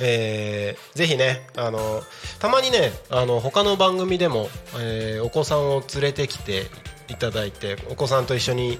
[0.00, 2.02] えーぜひねあの
[2.38, 6.66] たまにねあの他の番組でも、えーお子さんを連れてきて
[7.08, 8.78] いただいてお子さんと一緒に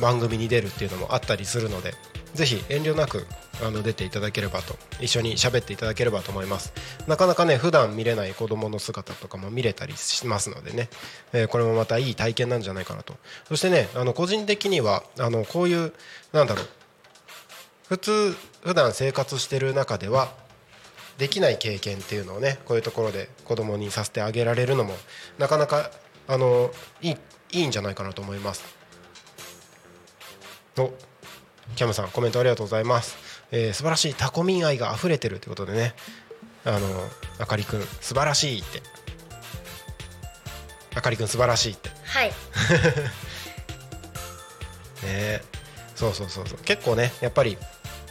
[0.00, 1.94] 番組に出るっていうのもあったりするので
[2.34, 3.26] ぜひ遠慮なく
[3.62, 6.72] あの出ていただければと一緒に喋っていただければと思います。
[7.06, 10.88] なかなかね普段見れない子供の姿とかも見れたりしますのでね、
[11.32, 13.14] えーこれもまたいい体験なんじゃないかなと。
[13.48, 15.92] そしてねあの個人的にはあのこういう
[16.32, 16.68] なんだろう。
[17.88, 20.34] 普通普段生活してる中では
[21.16, 24.94] できない経験っていうのをねこういうところで子供にさせてあげられるのも
[25.38, 25.90] なかなか
[26.26, 26.70] あの
[27.00, 27.16] いい
[27.50, 28.62] いいんじゃないかなと思います。
[30.76, 30.92] お
[31.76, 33.16] キャムさんコメントありがとうございます、
[33.50, 35.94] えー素晴らしいタコミン愛が溢れてるということでね。
[36.64, 36.86] あの
[37.38, 38.82] あかりくん素晴らしいって。
[40.94, 41.90] あかりくん素晴らしいって。
[42.04, 42.32] はい。
[45.06, 45.42] ね。
[45.94, 46.58] そうそうそうそう。
[46.58, 47.56] 結構ねやっぱり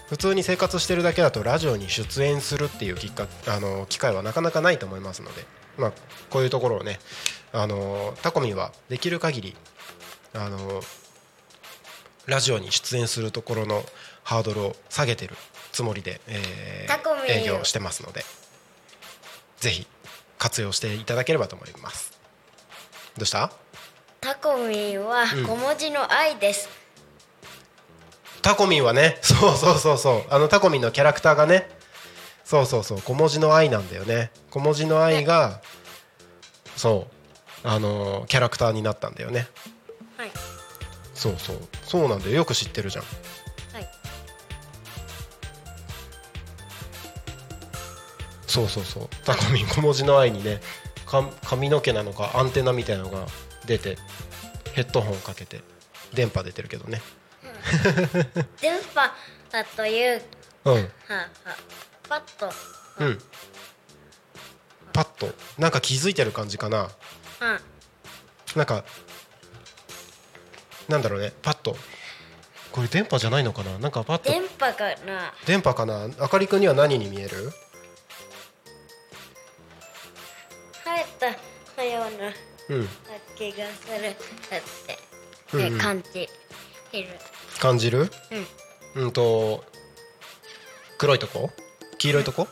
[0.08, 5.45] 普通に生活してるだけだとラジオに出演するっていうきっかあの機会はなかなかないと思いますので、
[5.78, 5.91] まあ、
[6.30, 6.99] こういうところをね
[7.51, 9.55] あのタコミンはできる限り
[10.34, 10.82] あの
[12.28, 13.84] ラジオに出演するところの
[14.23, 15.36] ハードルを下げてる
[15.71, 18.23] つもりで、えー営業してますので
[19.57, 19.88] ぜひ
[20.38, 22.17] 活用していただければと思います。
[23.17, 23.51] どうした？
[24.21, 25.45] タコミンはうん。
[25.45, 26.69] 小文字の愛です、
[28.41, 30.23] タコミンはねそうそうそうそう。
[30.30, 31.69] あのタコミンのキャラクターがね
[32.43, 33.01] そうそうそう。
[33.01, 34.32] 小文字の愛なんだよね。
[34.51, 35.61] 小文字の愛が
[36.75, 37.07] そ
[37.63, 37.67] う。
[37.67, 39.39] あのーキャラクターになったんだよね。
[39.39, 39.49] はい
[41.18, 41.57] そうそう。
[41.84, 42.36] そうなんだよ。
[42.36, 43.03] よく知ってるじゃん。
[43.74, 43.89] はい。
[48.45, 49.09] そうそうそう。
[49.26, 50.61] タコミン小文字の愛にね
[51.07, 53.26] か髪の毛なのかアンテナみたいなのが
[53.65, 53.97] 出て
[54.74, 55.61] ヘッドホンかけて
[56.13, 57.01] 電波出てるけどね。
[58.61, 59.11] 電波
[59.51, 60.22] だという。
[60.65, 60.74] うん。
[60.74, 60.88] はは
[62.07, 62.51] パッと。
[62.99, 63.18] うん。
[64.93, 65.30] パッと。
[65.57, 66.89] なんか気づいてる感じかな。
[67.39, 67.59] は
[68.55, 68.86] なんか
[70.88, 71.76] なんだろうねパッと。
[72.72, 73.80] これ電波じゃないのかな？
[73.80, 74.30] なんかパッと。
[74.30, 75.34] 電波かな？
[75.46, 76.10] 電波かな？
[76.20, 77.52] あかりくんには何に見える？
[80.86, 81.06] 生え
[81.76, 82.32] たような
[82.70, 82.88] うん。
[83.36, 84.16] 気がする。
[84.50, 84.62] だっ
[85.52, 86.30] て、うん感じ
[86.92, 87.10] いる。
[87.60, 88.12] 感じる？
[88.96, 89.04] うん。
[89.04, 89.64] うんと
[90.98, 91.50] 黒いとこ？
[91.98, 92.48] 黄色いとこ？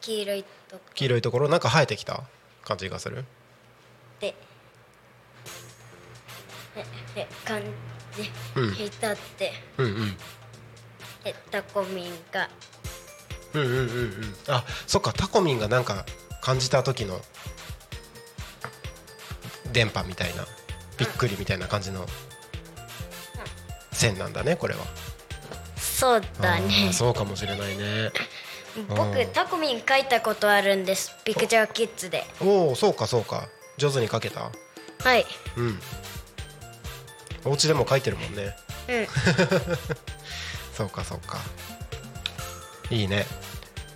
[0.00, 0.82] 黄色いとこ。
[0.94, 1.48] 黄色いところ？
[1.48, 2.22] なんか生えてきた
[2.62, 3.24] 感じがする。
[4.20, 4.34] で
[6.76, 6.84] え
[7.16, 7.62] え感
[8.16, 8.72] じうん。
[8.74, 10.16] いたって、うんうん。
[11.24, 12.48] えタコミンが。
[13.54, 14.34] うんうんうんうん。
[14.48, 16.04] あそっかタコミンがなんか
[16.40, 17.20] 感じた時の
[19.72, 20.46] 電波みたいな
[20.98, 22.06] びっくりみたいな感じの
[23.92, 24.80] 線なんだねこれは。
[25.76, 28.10] そうだあねーそうかもしれないね。
[28.88, 31.12] 僕タコミン書いたことあるんです。
[31.24, 32.24] ピクチャーキッズで。
[32.40, 33.48] おおそうかそうか。
[33.76, 34.50] 上手に書けた？
[35.02, 35.26] はい。
[35.56, 35.80] うん
[37.44, 38.56] お家でも書いてるもんね。
[38.88, 39.06] うん
[40.74, 41.38] そうかそうか。
[42.90, 43.26] いいね。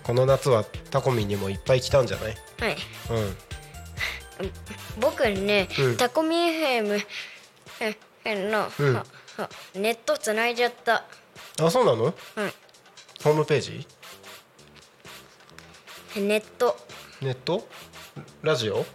[0.03, 2.37] この夏はタコミンにもいっぱい来たんじゃない？
[2.59, 2.77] はい。
[3.09, 3.37] うん。
[4.99, 5.97] 僕ね、うん。
[5.97, 7.05] タコミン FM
[7.81, 9.03] ええの、うん。
[9.81, 11.05] ネットつないじゃった。
[11.61, 12.05] あそうなの？
[12.05, 12.09] う
[12.43, 12.53] ん
[13.23, 13.87] ホームページ？
[16.15, 16.77] ネット。
[17.21, 17.67] ネット？
[18.43, 18.85] ラジオ？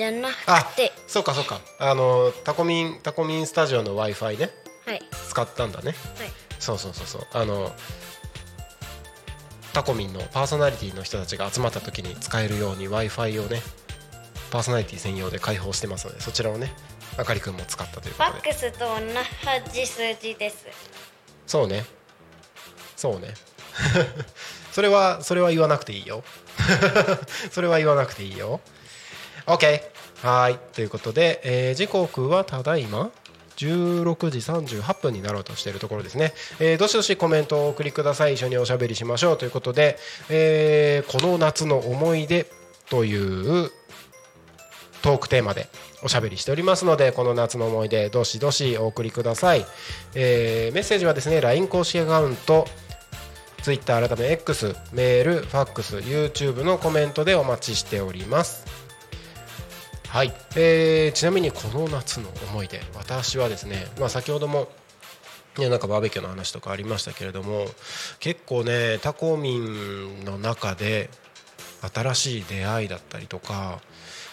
[0.00, 0.92] じゃなあくて。
[1.06, 1.60] そうかそうか。
[1.78, 4.50] あのタコミンタコミンスタジオの w i f i ね。
[4.86, 5.02] はい。
[5.28, 5.88] 使ったんだね。
[5.88, 5.94] はい。
[6.58, 7.26] そうそうそうそう。
[7.34, 7.70] あの
[9.74, 13.60] タコミンのパーソナリティの人たちが集まった時に使えるように w i f i をね
[14.50, 16.72] パーソナリティ専用で開放してますのでそちらをね
[17.18, 18.30] あかりくんも使ったということで。
[18.30, 20.66] ファックスと同じ数字です。
[21.46, 21.84] そうね。
[22.96, 23.34] そうね。
[24.72, 26.24] それはそれは言わなくていいよ。
[27.52, 28.60] それは言わなくていいよ
[29.50, 29.80] OK
[30.22, 30.58] はい。
[30.74, 33.10] ということで、えー時刻はただいま。
[33.56, 38.34] 16時38分になろうとしているところですね、えーどしどしコメントをお送りください。
[38.34, 39.36] 一緒におしゃべりしましょう。
[39.38, 39.98] ということで、
[40.28, 42.46] えーこの夏の思い出
[42.88, 43.70] という
[45.02, 45.68] トークテーマで
[46.02, 49.64] おしゃべりしておりますのでこの夏の思い出どしどしお送りください、
[50.14, 52.66] えーメッセージはですね LINE 公式アカウント
[53.62, 58.79] Twitter 改め X メールファックス YouTube のコメントでお待ちしております。
[60.10, 64.66] はい、えーちなみにこの夏の思い出私はですね、まあ、先ほども
[65.56, 67.66] ね、なんかバーベキューの話とかありましたけれども
[68.18, 71.10] 結構ねタコミンの中で
[71.94, 73.80] 新しい出会いだったりとか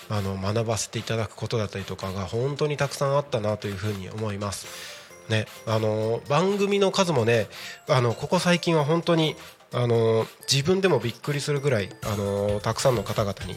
[0.10, 4.98] あの学ばせていただくことだったりとかが本当にたくさんあったなというふうに思います。
[5.30, 7.48] ね、あの番組の数もね
[7.88, 9.36] あのここ最近は本当に
[9.74, 13.56] あの自分でもびっくりするぐらいあのたくさんの方々に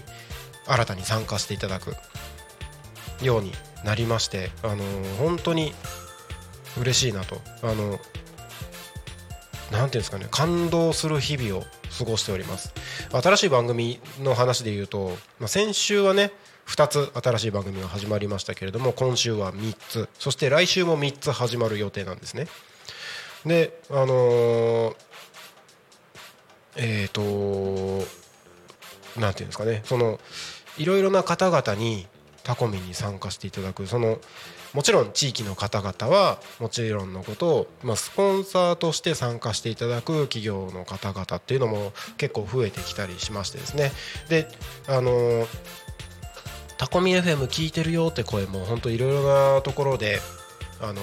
[0.71, 1.95] 新たに参加していただく
[3.23, 3.53] ように
[3.85, 4.85] なりましてあの
[5.19, 5.73] 本当に
[6.79, 7.41] 嬉しいなと。
[7.63, 7.99] あの
[9.73, 11.65] なんていうんですかね感動する日々を
[11.97, 12.73] 過ごしております。
[13.13, 16.33] 新しい番組の話で言うと、まあ、先週はね
[16.67, 22.47] 2つ新しい番組が始まりましたけれども今週は3つそして来週も3つ始まる予定なんですね。
[23.45, 24.95] であのー
[26.77, 27.21] えっ、と
[29.21, 30.21] なんていうんですかねその
[30.79, 32.07] いろいろな方々に
[32.43, 33.87] タコミに参加していただく。
[33.87, 34.19] その
[34.73, 43.91] もちろん地域の方々はもちろんのことを、まあ、スポンサーとして参加していただく企業の方々っていうのも結構増えてきたりしましてですね。
[44.29, 44.47] で
[44.87, 45.47] あの
[46.79, 50.21] タコミ FM 聞いてるよって声も本当いろいろなところで
[50.81, 51.03] あの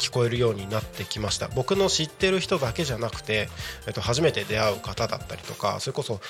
[0.00, 1.48] 聞こえるようになってきました。
[1.48, 3.48] 僕の知ってる人だけじゃなくて、
[3.86, 6.20] えっと、初めて出会う方だったりとかそれこそ、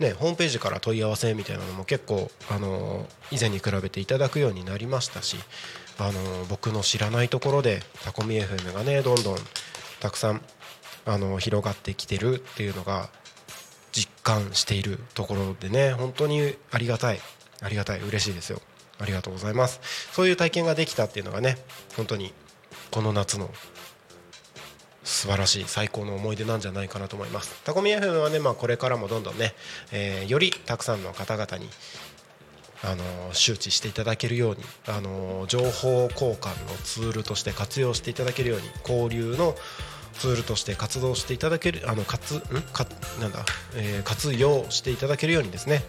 [0.00, 5.36] ね、ホームページから問い合わせみたいなのも結構あの以前に比べていただくようになりましたし
[5.98, 9.36] あの僕の知らないところでタコミ FM がねどんどん
[10.00, 10.40] たくさん
[11.04, 13.10] あの広がってきてるっていうのが
[13.92, 17.20] 実感しているところでね本当にありがたい
[17.60, 18.60] ありがたい嬉しいですよ。
[19.00, 19.80] ありがとうございます。
[20.12, 21.58] そういう体験ができたっていうのがね
[21.96, 22.32] 本当に
[22.90, 23.50] この夏の
[25.04, 27.60] 素晴らしい最高の思い出なんじゃないかなと思います。
[27.64, 29.54] タコミ FM はね、まあ、これからもどんどんね、
[29.92, 31.68] えーよりたくさんの方々に
[32.84, 39.54] あの周知していただけるようにあの情報交換のツールとして活用していただけるように交流の
[40.14, 42.40] ツールとして活動していただけるあの活ん？
[42.72, 42.86] か
[43.20, 43.44] なんだ、
[43.76, 45.82] えー活用していただけるようにですね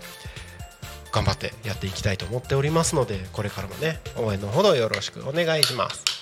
[1.11, 6.18] 頑張ってやっていきたいと思っておりますのでこれからもね応援のほどよろしくお願いします。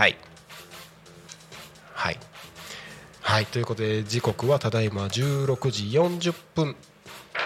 [0.00, 0.16] はい。
[1.92, 2.18] はい。
[3.20, 6.74] はいということで時刻はただいま16時40分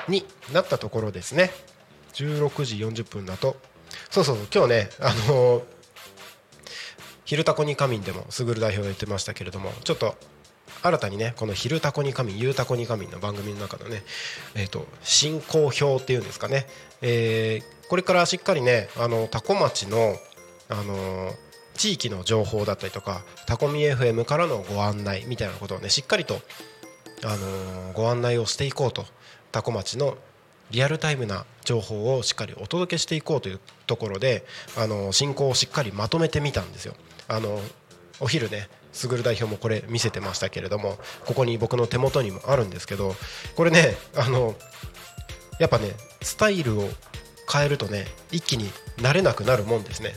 [0.07, 1.51] になったところですね。
[2.13, 3.57] 16時40分だと。
[4.09, 5.63] そうそうそう今日ねあのー
[7.27, 10.15] 「昼タコに仮眠」でもすぐる代表が言ってましたけれどもちょっと
[10.81, 14.05] 新たにねこの「昼タコに仮眠」「ゆうタコに仮眠」の番組の中のね
[14.55, 16.69] えー、と進行表っていうんですかね、
[17.03, 20.17] えーこれからしっかりねあのタコ町の、
[20.69, 21.44] あのー
[21.75, 26.41] 地域の情報だったりとかタコミ FM からのご案内みたいなことをねしっかりと、
[27.25, 29.05] あのーご案内をしていこうと
[29.53, 30.17] タコ町の
[30.71, 34.45] リアルタイムな情報をしっかりお届けしていこうというところで、
[34.77, 36.95] あのー進行をしっかりまとめてみたんですよ。
[37.29, 37.73] あのー
[38.21, 43.15] お昼ねすぐる代表もこれ見せてましたけれどもここに僕の手元にもあるんですけど
[43.57, 44.55] これねあの
[45.59, 45.91] やっぱね
[46.23, 46.89] スタイルを
[47.53, 50.15] 変えるとね一気に慣れなくなるもんですね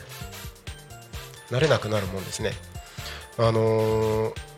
[1.50, 2.52] 慣れなくなるもんですね。
[3.38, 4.48] あのー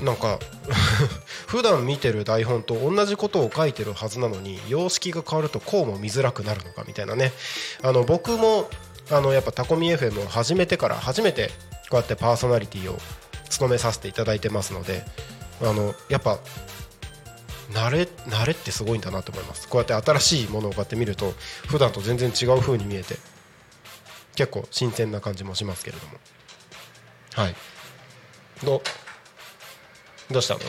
[0.00, 0.38] なんか
[1.46, 7.32] 普段見てる台本と同じことを書いてるはずなのに様式が変わるとこうも見づらくなるのかみたいなね。
[7.82, 8.70] あの僕も
[9.10, 11.48] あのやっぱタコミ FM を始めてから初めて
[11.88, 12.98] こうやってパーソナリティを
[13.48, 15.04] 務めさせていただいてますので
[15.62, 16.38] あのやっぱ
[17.72, 19.68] 慣れ慣れってすごいんだなと思います。
[19.68, 21.34] こうやって新しいものをこうやって見ると
[21.66, 23.16] 普段と全然違う風に見えて。
[24.38, 26.12] 結構新鮮な感じもしますけれども。
[27.34, 27.56] はい。
[28.62, 28.80] ど
[30.30, 30.60] どうしたの？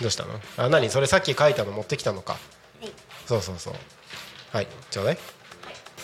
[0.00, 0.40] どうしたの？
[0.56, 0.88] あ何？
[0.88, 2.32] それさっき書いたの持ってきたのか。
[2.32, 2.38] は
[2.86, 2.92] い。
[3.26, 3.74] そうそうそう。
[4.52, 4.68] はい。
[4.90, 5.18] ちょうだい。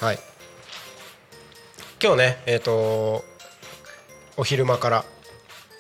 [0.02, 0.18] はい。
[2.02, 3.24] 今日ねえっ、と
[4.36, 5.04] お昼間から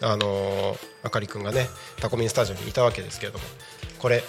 [0.00, 1.68] あのーあかりくんがね
[2.00, 3.44] タコミンスタジオにいたわけですけれども
[3.98, 4.22] これ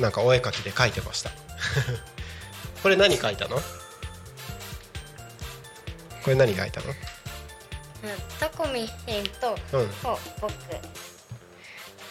[0.00, 1.30] なんかお絵描きで描いてました。
[2.82, 3.60] これ何描いたの？
[6.22, 6.86] これ何描いたの？
[6.88, 6.94] うん
[8.38, 8.88] タコミン
[9.40, 9.88] と、うん。
[9.88, 10.52] ほ僕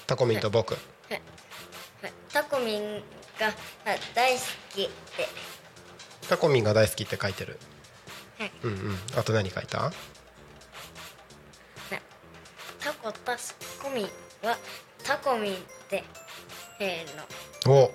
[0.05, 1.21] タコミンと僕はい
[2.33, 3.03] タコミン
[3.39, 3.51] があ
[4.13, 4.41] 大好
[4.73, 4.89] きで
[6.27, 7.59] タコミンが大好きって書いてる。
[8.37, 8.97] はいうんうん。
[9.17, 9.91] あと何書いた？
[12.79, 13.37] タコとタ
[13.81, 14.05] コミン
[14.47, 14.57] は
[15.03, 15.57] タコミンっ
[15.89, 16.03] て
[16.79, 17.83] えーの。
[17.83, 17.91] お。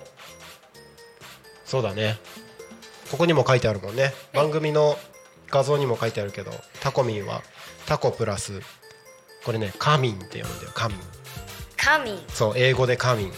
[1.65, 2.17] そうだね。
[3.11, 4.13] ここにも書いてあるもんね。
[4.33, 4.97] 番組の
[5.53, 6.51] 画像にも書いてあるけど
[6.81, 7.43] タコミンは
[7.85, 8.59] タコプラス
[9.45, 10.97] これねカミンって読むんだよカミン。
[11.77, 12.23] カミン。
[12.27, 13.31] そう英語でカミン。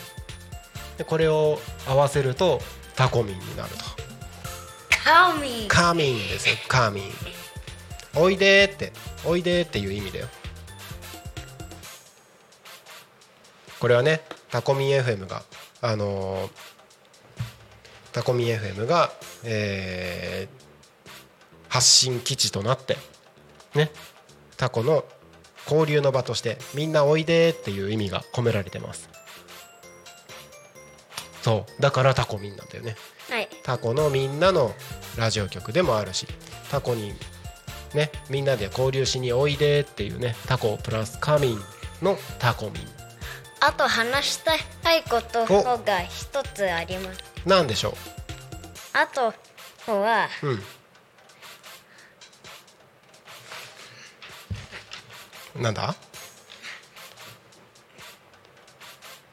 [0.97, 2.61] でこれを合わせると
[2.95, 3.83] タコミンになると。
[5.03, 5.67] カミン。
[5.67, 7.03] カミンですよカミン。
[8.15, 8.93] おいでーって
[9.25, 10.27] おいでーっていう意味だよ。
[13.81, 15.43] これはねタコミン FM が
[15.81, 16.49] あのー
[18.13, 19.11] タコミン FM が、
[19.43, 20.64] えー
[21.75, 22.95] 発信基地となって
[23.75, 23.91] ね
[24.55, 25.03] タコの
[25.69, 29.09] 交流の場としてみんなおいでーっていう意味が込められてます。
[31.41, 31.81] そう。
[31.81, 32.95] だからタコミンなんだよね。
[33.29, 33.49] はい。
[33.63, 34.73] タコのみんなの
[35.17, 36.27] ラジオ局でもあるし
[36.71, 37.11] タコに
[37.93, 41.59] ねみんなで交流しにおいでっていうねタコプラスカミン
[42.01, 42.73] のタコミン
[43.59, 44.55] あと話した
[44.95, 47.19] いことが一つあります。
[47.45, 47.97] なんでしょ
[48.93, 49.33] あと
[49.91, 50.63] はううん
[55.55, 55.95] なんだ？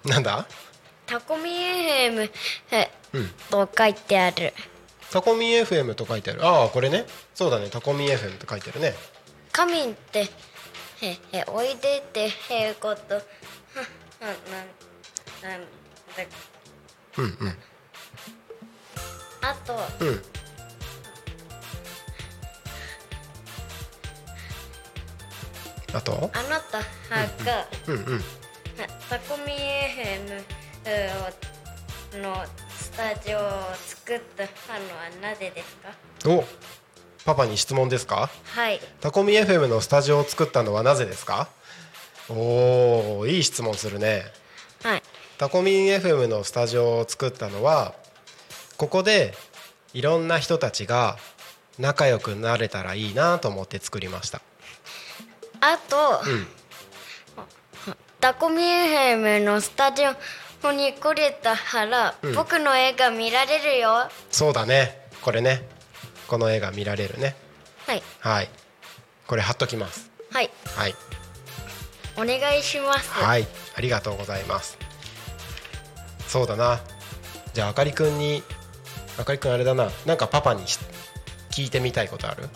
[0.05, 0.47] なんだ？
[1.07, 2.31] タコミ FM
[2.71, 3.29] えうん。
[3.51, 4.53] と書いてある。
[5.11, 6.47] タコミン FM と書いてある。
[6.47, 7.05] ああこれね。
[7.35, 7.69] そうだね。
[7.69, 8.95] タコミン FM って書いてあるね。
[9.53, 10.29] カミンって
[11.03, 13.15] ええおいでっていうこと。
[14.23, 14.35] なん
[15.43, 15.67] なんだ
[17.19, 17.59] うんうん。
[19.43, 20.23] あとうん
[25.95, 26.85] あとあなたが
[27.87, 27.95] うん。
[27.95, 28.23] うん
[29.09, 30.43] タコミ FM
[32.23, 32.35] の
[32.75, 33.43] スタジオを
[33.87, 34.49] 作ったの
[34.97, 35.91] はなぜですか？
[36.31, 36.45] お
[37.25, 38.31] パパに質問ですか？
[38.45, 38.81] はい。
[39.01, 41.49] タコミ FM のスタジオを作ったのはなぜですか？
[42.31, 44.23] おおいい質問するね。
[44.83, 45.03] はい。
[45.39, 47.95] タコミン FM のスタジオを作ったのは
[48.79, 49.35] ここで
[49.93, 51.17] いろんな人たちが
[51.79, 54.41] 仲良くなれたらいいなと思って作りました
[55.63, 56.47] あと、うん
[58.21, 60.03] タコミ FM のスタジ
[60.63, 61.57] オに来れた
[61.87, 62.35] ら、うん。
[62.37, 63.89] 僕の絵が見られるよ。
[63.89, 65.09] はそうだね。
[65.23, 65.69] これね。
[66.29, 67.35] この絵が見られるね。
[67.97, 68.03] い。
[68.21, 68.49] はい。
[69.27, 70.09] これ貼っときます。
[70.31, 70.51] はい。
[70.77, 70.95] はい。
[72.17, 73.11] お願いします。
[73.11, 73.47] はい。
[73.77, 74.79] ありがとうございます。
[76.29, 76.81] そうだな。
[77.55, 78.45] じゃああかりくんに
[79.19, 79.91] あかりくんあれだな。
[80.07, 80.79] なんかパパにし
[81.51, 82.49] 聞いてみたいことある？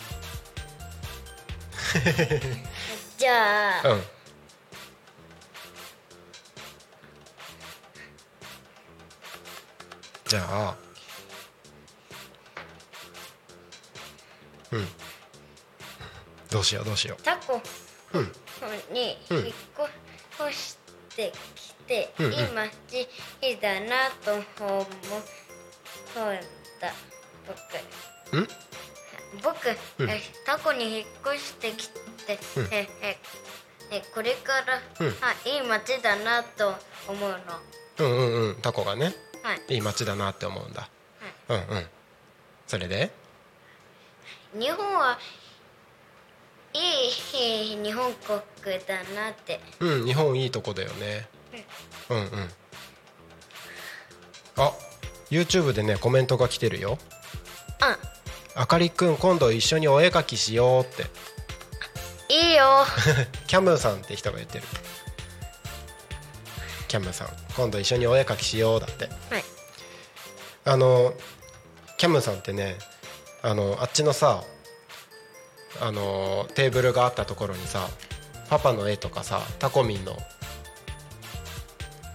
[3.17, 4.01] じゃあ、うん。
[10.27, 10.75] じゃあ
[14.71, 14.87] うん。
[16.51, 17.61] どうしようどうしよタコ。
[18.13, 18.31] うん。
[18.93, 19.47] にうん引っ
[20.49, 20.77] 越し
[21.15, 22.33] てきて、うんうん。
[22.33, 23.07] いい街
[23.61, 24.85] だなと思う
[26.13, 26.39] そう
[26.81, 26.93] だ
[27.47, 28.37] 僕。
[28.37, 28.47] ううん？
[29.41, 30.09] 僕、うん。
[30.09, 31.99] えタコに引っ越してきて、
[32.57, 32.67] うん。
[32.71, 33.17] ええ
[33.91, 35.15] えこれから、うん。
[35.21, 36.75] あいい街だなと
[37.07, 37.35] 思うの。
[37.35, 37.61] は
[37.99, 38.55] うんうんうん。
[38.61, 39.15] タコがね。
[39.69, 39.75] い。
[39.75, 40.89] いい街だなって思うんだ。
[41.49, 41.85] うんうん。
[42.67, 43.11] それで？
[44.53, 45.17] 日本は
[46.73, 46.79] い
[47.77, 48.39] い日本国
[48.85, 49.61] だなって。
[49.79, 51.27] うん日本いいとこだよね。
[52.09, 52.17] うん。
[52.17, 52.49] うん
[54.59, 54.73] あ
[55.29, 56.97] YouTube でねコメントが来てるよ。
[57.79, 57.97] あ
[58.55, 61.05] あかりくん今度一緒にお絵描きしようって
[62.29, 62.85] いいよ。
[63.47, 64.63] キャムさんって人が言ってる。
[66.87, 69.05] キャムさん今度一緒にお絵描きしようだって。
[69.29, 69.43] はい。
[70.65, 71.13] あの
[71.97, 72.77] キャムさんってね
[73.41, 74.43] あのあっちのさ
[75.79, 77.87] あのテーブルがあったところにさ
[78.49, 80.17] パパの絵とかさタコミンの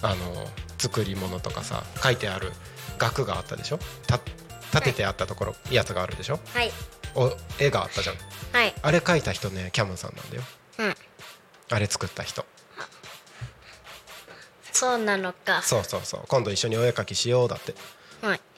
[0.03, 0.49] あの
[0.79, 2.53] 作り物とかさ書いてある
[2.99, 3.79] 額があったでしょ？
[4.07, 4.19] た
[4.75, 6.41] 立ててあったところ、やつがあるでしょ？
[6.55, 6.73] はい。
[7.15, 8.17] お絵があったじゃん
[8.53, 8.75] はい。
[8.83, 10.43] あれ描いた人ねキャムさんなんだよ。
[10.79, 10.95] うん。
[11.71, 12.45] あれ作った人。
[14.73, 15.63] そうなのか。
[15.63, 16.23] そうそうそう。
[16.29, 17.75] 今度一緒にお絵描きしようだって。
[18.21, 18.41] はい。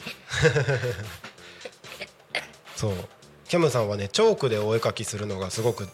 [2.76, 2.94] そう。
[3.48, 5.88] キャムさんはねチョークでお絵描きするのがすごく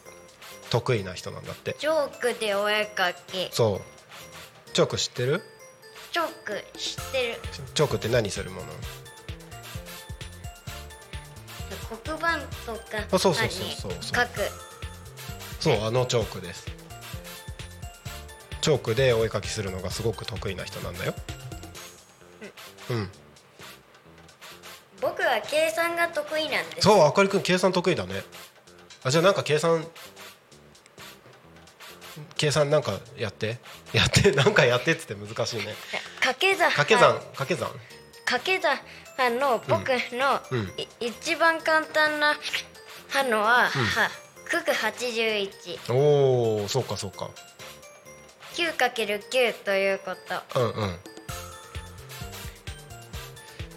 [0.70, 1.74] 得意な人なんだって。
[1.78, 3.48] チョークでお絵描き。
[3.52, 3.80] そう。
[4.72, 5.42] チョーク知ってる？
[6.12, 7.40] チョーク知ってる。
[7.74, 8.66] チョークって何するもの？
[12.04, 14.02] 黒板とかあそうそうにそうそう。
[14.02, 14.40] 書く。
[15.58, 16.66] そうあのチョークです。
[18.60, 21.14] チョークでお絵描きするのがすごく得意な人なんだよ。
[22.90, 23.10] うん。
[25.00, 26.82] 僕は計算が得意なんです。
[26.82, 28.22] そうあかりくん計算得意だね。
[29.02, 29.84] あじゃあなんか計算
[32.36, 33.58] 計算なんかやって。
[33.92, 35.74] やってなんかやってっつって難しいね。
[36.20, 36.70] 掛け算。
[36.70, 37.68] 掛け算掛け算。
[38.24, 38.78] 掛け算
[39.20, 40.72] あの僕の、うん。
[40.78, 42.34] い一番簡単な
[43.14, 44.10] あのは、は
[44.50, 45.78] 九九八十一。
[45.90, 47.28] おおそうかそうか。
[48.54, 50.12] 九かける九というこ
[50.52, 50.60] と。
[50.60, 50.96] うんうん。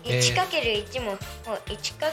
[0.05, 0.19] えー。
[0.19, 1.17] 一かける一も
[1.69, 2.07] 一か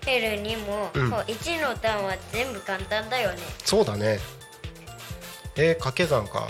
[0.00, 1.08] ける二もうん。
[1.08, 3.38] もう一の段は全部簡単だよね。
[3.64, 4.20] そうだね。
[5.56, 6.46] えー、掛け算か。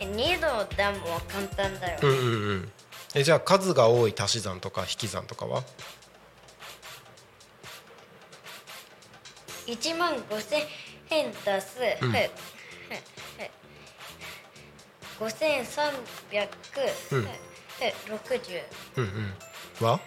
[0.00, 2.72] 二の段も簡単だよ、うんうんうん
[3.14, 5.62] えじゃあ数が多い足し算とか引き算とかは？
[9.66, 10.62] 一万五千
[11.10, 12.12] 円足す、うん。
[12.12, 12.30] はい
[15.20, 15.92] 五千三
[16.32, 16.48] 百。
[17.12, 17.28] うん。
[18.08, 18.60] 六十。
[18.96, 19.04] うん
[19.80, 19.86] うん。
[19.86, 20.00] は？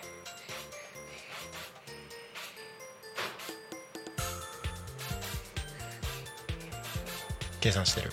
[7.62, 8.12] 計算してる。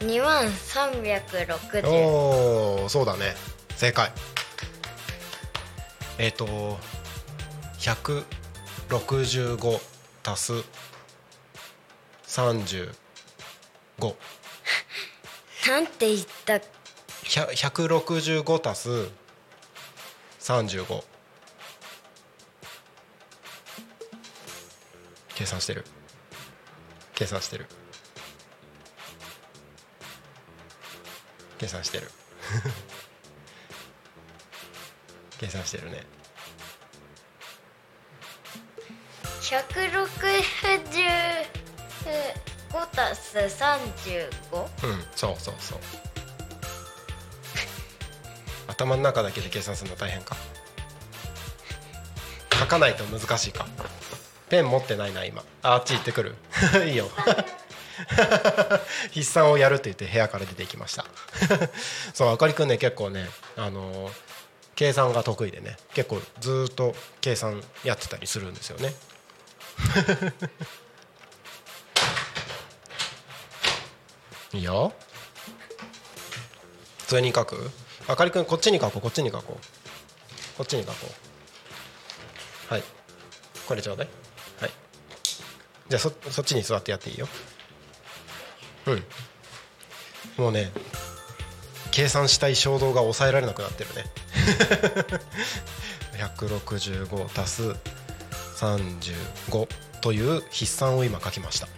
[0.00, 1.88] 二万三百六十。
[1.88, 3.34] おおそうだね
[3.82, 4.12] 正解。
[6.16, 6.78] えっ、と
[7.80, 9.80] 165
[10.22, 10.52] 足す。
[12.28, 12.94] 30
[13.98, 14.14] 5
[15.68, 16.60] なんて言った
[17.24, 19.10] 165足す。
[20.38, 21.02] 35
[25.34, 25.84] 計算してる。
[27.16, 27.66] 計算してる。
[31.58, 32.08] 計算してる
[35.42, 36.04] 計算してるね。
[39.40, 40.06] 165
[42.92, 44.60] たす 35?
[44.60, 44.66] うん
[45.16, 45.78] そうそうそう。
[48.68, 50.36] 頭の中だけで計算するの大変か？
[52.60, 53.66] 書かないと難しいか？
[54.48, 55.42] ペン持ってないな今。
[55.62, 56.36] ああっち行ってくる。
[56.86, 57.10] いいよ。
[59.12, 61.04] 筆算をやるって言って部屋から出ていきました。
[62.14, 64.12] そうあかりくんね結構ねあのー
[64.74, 65.76] 計算が得意でね。
[65.94, 68.94] 結構ずーっと計算やってたりするんですよね。
[74.54, 74.92] いいよ。
[77.00, 77.70] 普通に書く？
[78.08, 80.56] あかりくんこっちに書こうこっちに書こう。
[80.56, 80.96] こっちに書こ
[82.70, 82.72] う。
[82.72, 82.82] はい。
[83.66, 84.08] これちょうだい。
[84.60, 84.70] はい。
[85.88, 87.28] じゃあそそっちに座ってやっていいよ。
[88.86, 89.04] うん。
[90.36, 90.72] もうね
[91.90, 94.04] 計算したい衝動が抑えられなくなってるね
[96.18, 97.74] 165足す
[98.56, 99.68] 35
[100.00, 101.68] という筆算を今書きました。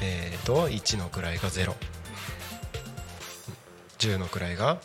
[0.00, 1.74] えーと1の位が010
[4.18, 4.78] の位が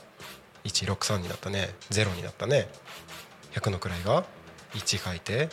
[0.64, 1.74] 163になったね。
[1.90, 2.70] 0になったね。
[3.54, 4.26] 100の位が
[4.74, 5.50] 1書いて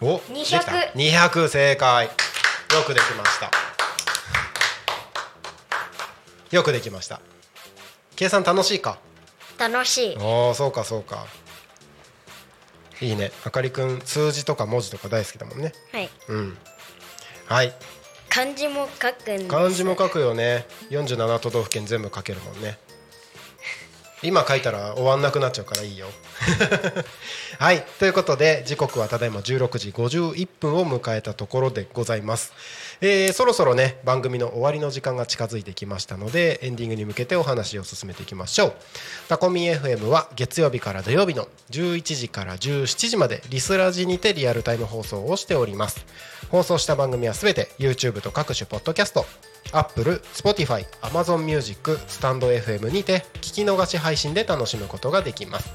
[0.00, 0.58] お200できた。
[0.94, 2.06] 200正解。
[2.06, 2.12] よ
[2.86, 3.50] くできました。
[6.50, 7.20] よくできました。
[8.14, 8.98] 計算楽しいか？
[9.58, 10.16] 楽しい。
[10.16, 11.26] ああそうかそうか。
[13.00, 13.30] いいね。
[13.44, 15.72] あかりくん数字とか文字とか大好きだもんね。
[15.92, 16.10] はい。
[16.28, 16.58] うん。
[17.46, 17.72] はい。
[18.28, 19.48] 漢字も書くんです。
[19.48, 20.66] 漢字も書くよね。
[20.90, 22.78] 47都道府県全部書けるもんね。
[24.22, 26.08] 今書いたら終わんなくなっちゃうからいいよ。
[27.58, 27.82] はい。
[28.00, 32.52] ということで時刻はただいま16時51分を迎えたところでございます、
[33.00, 38.72] えーそろそろね番組の終わりの時間が近づいてきましたのでエンディングに向けてお話を進めていきましょう。
[39.28, 46.04] タコミン FM は月曜日から土曜日の11時から17時までリスラジにてリアルタイム放送をしております。
[46.50, 49.26] 放送した番組はすべて YouTube と各種ポッドキャスト
[49.72, 55.70] Apple、Spotify、Amazon Music、スタンド FM にて聞き逃し配信で楽しむことができます、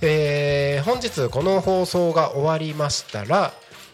[0.00, 3.52] えー本日この放送が終わりましたら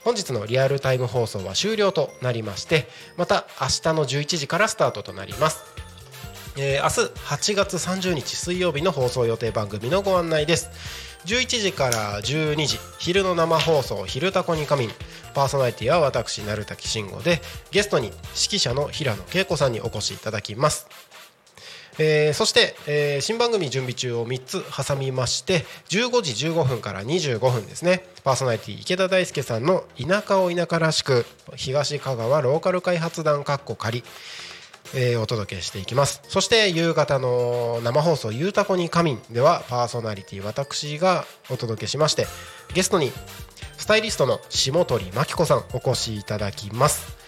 [0.08, 2.88] 本日のリアルタイム放送は終了となりまして
[3.18, 5.62] また明日の11時からスタートとなります。
[6.56, 10.70] えー明日8月30日水曜日の放送予定番組のご案内です。
[11.26, 14.94] 11時から12時昼の生放送「昼タコに仮眠」
[15.34, 18.16] パーソナリティは私成滝慎吾でゲストに指
[18.56, 20.86] 揮者の平野恵子さんにお越しいただきます。
[21.98, 28.04] えーそして、えー新番組準備中を3つ挟みまして15時15分から25分ですね。
[28.24, 31.26] パーソナリティ池田大輔さんの「田舎を田舎らしく
[31.56, 34.04] 東香川ローカル開発団かっこ仮」
[34.94, 36.22] えーお届けしていきます。
[36.28, 42.26] そして夕方の生放送「ゆうたこに仮眠」ではパーソナリティ私がお届けしまして
[42.74, 43.12] ゲストに
[43.76, 47.27] スタイリストの下鳥真紀子さんお越しいただきます。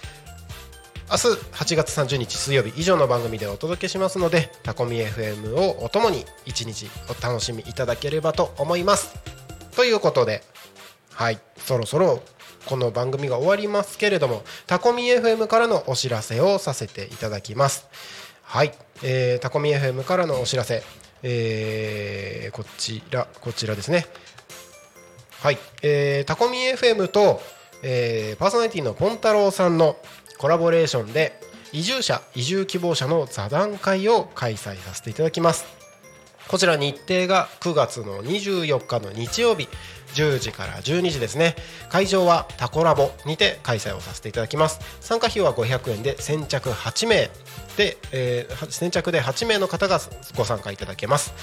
[1.11, 1.27] 明日
[1.75, 9.13] 8月30日水曜日以上の番組でお届けしますのでタコミ FM をお供に一日お楽しみいただければと思います。
[9.75, 10.45] ということで
[11.13, 12.23] はいそろそろ
[12.65, 17.89] この番組が終わりますけれどもタコミ FM からのお知らせをさせていただきます。
[18.45, 20.85] はい、えータコミ FM からのお知らせ、
[21.25, 24.07] えーこちらこちらですね。
[25.41, 27.41] はい、えータコミ FM と、
[27.83, 29.97] えーパーソナリティのポンタロウさんの
[30.41, 31.39] コラボレーションで
[31.71, 35.67] 移住者移住希望者の座談会を開催させていただきます。
[36.49, 39.69] こちら日程が9月の24日の日曜日
[40.15, 41.57] 10時から12時ですね。
[41.91, 44.81] 会場はタコラボにて開催をさせていただきます。
[45.03, 47.31] 参加費は500円で先着8名
[47.77, 50.01] で、えー先着で8名の方が
[50.39, 51.35] ご参加いただけます。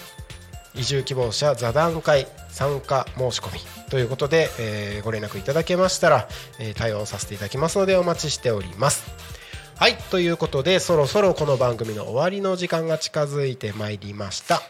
[0.75, 6.29] 移住希望者座談会参加申し込みということで、えーご連絡いただけましたら、
[6.59, 9.38] えー対応させていただきますのでお待ちしております。
[9.79, 14.61] はいということでそろそろこの番組の終わりの時間が近づいてまいりました。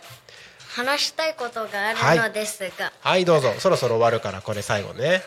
[0.69, 3.25] 話したいことがあるのですが、はい。
[3.25, 3.55] どうぞ。
[3.59, 5.23] そろそろ終わるからこれ最後ね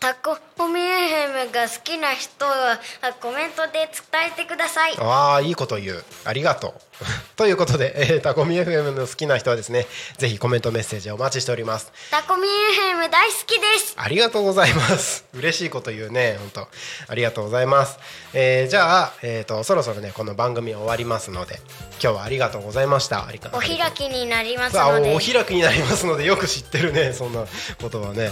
[0.00, 0.38] タコ
[0.68, 4.96] ミ FM が好きな人はあコメントで伝えてください。
[4.96, 6.04] ああいいこと言う。
[6.24, 6.72] ありがとう。
[7.36, 9.86] ということで、えー、タコミ FM の好きな人はですね
[10.16, 11.90] ぜひコメントメッセージお待ちしております。
[12.12, 13.94] タコミ FM 大好きです。
[13.96, 15.24] ありがとうございます。
[15.34, 16.68] 嬉しいこと言うね本当
[17.08, 17.98] ありがとうございます、
[18.34, 21.60] えー、じゃあ、えー、とそろそろねこの番組終わりますので
[22.00, 23.26] 今日はありがとうございました。
[23.52, 25.14] お開きになりますので。
[25.14, 27.44] お開きになりますのでよく知ってるねそんな
[27.80, 28.30] ことはね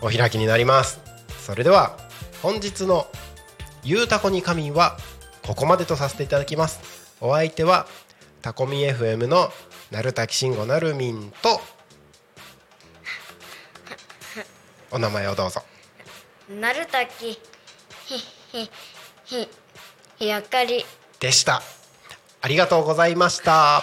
[0.00, 1.00] お開きになります。
[1.44, 1.96] それでは
[2.42, 3.06] 本日の
[3.82, 4.98] 「ゆうたこに仮眠」は
[5.46, 6.80] ここまでとさせていただきます。
[7.20, 7.86] お相手は
[8.42, 9.52] タコミ FM の
[9.90, 11.60] 鳴滝慎吾なるみんと
[14.90, 15.62] お名前をどうぞ。
[16.48, 17.38] なるたき
[18.04, 18.18] ひ
[18.52, 18.70] ひ
[19.24, 19.48] ひ
[20.18, 20.84] ひやかり。
[21.18, 21.62] でした。
[22.40, 23.82] ありがとうございました。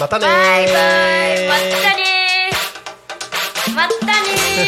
[0.00, 0.28] またねー。
[0.30, 0.78] バイバ
[1.44, 1.48] イ。
[1.48, 3.74] まったねー。
[3.74, 4.13] まった
[4.54, 4.60] タ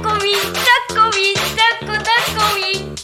[0.00, 2.94] コミンタコミンタコタコミン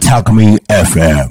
[0.00, 1.28] Talk Me FM.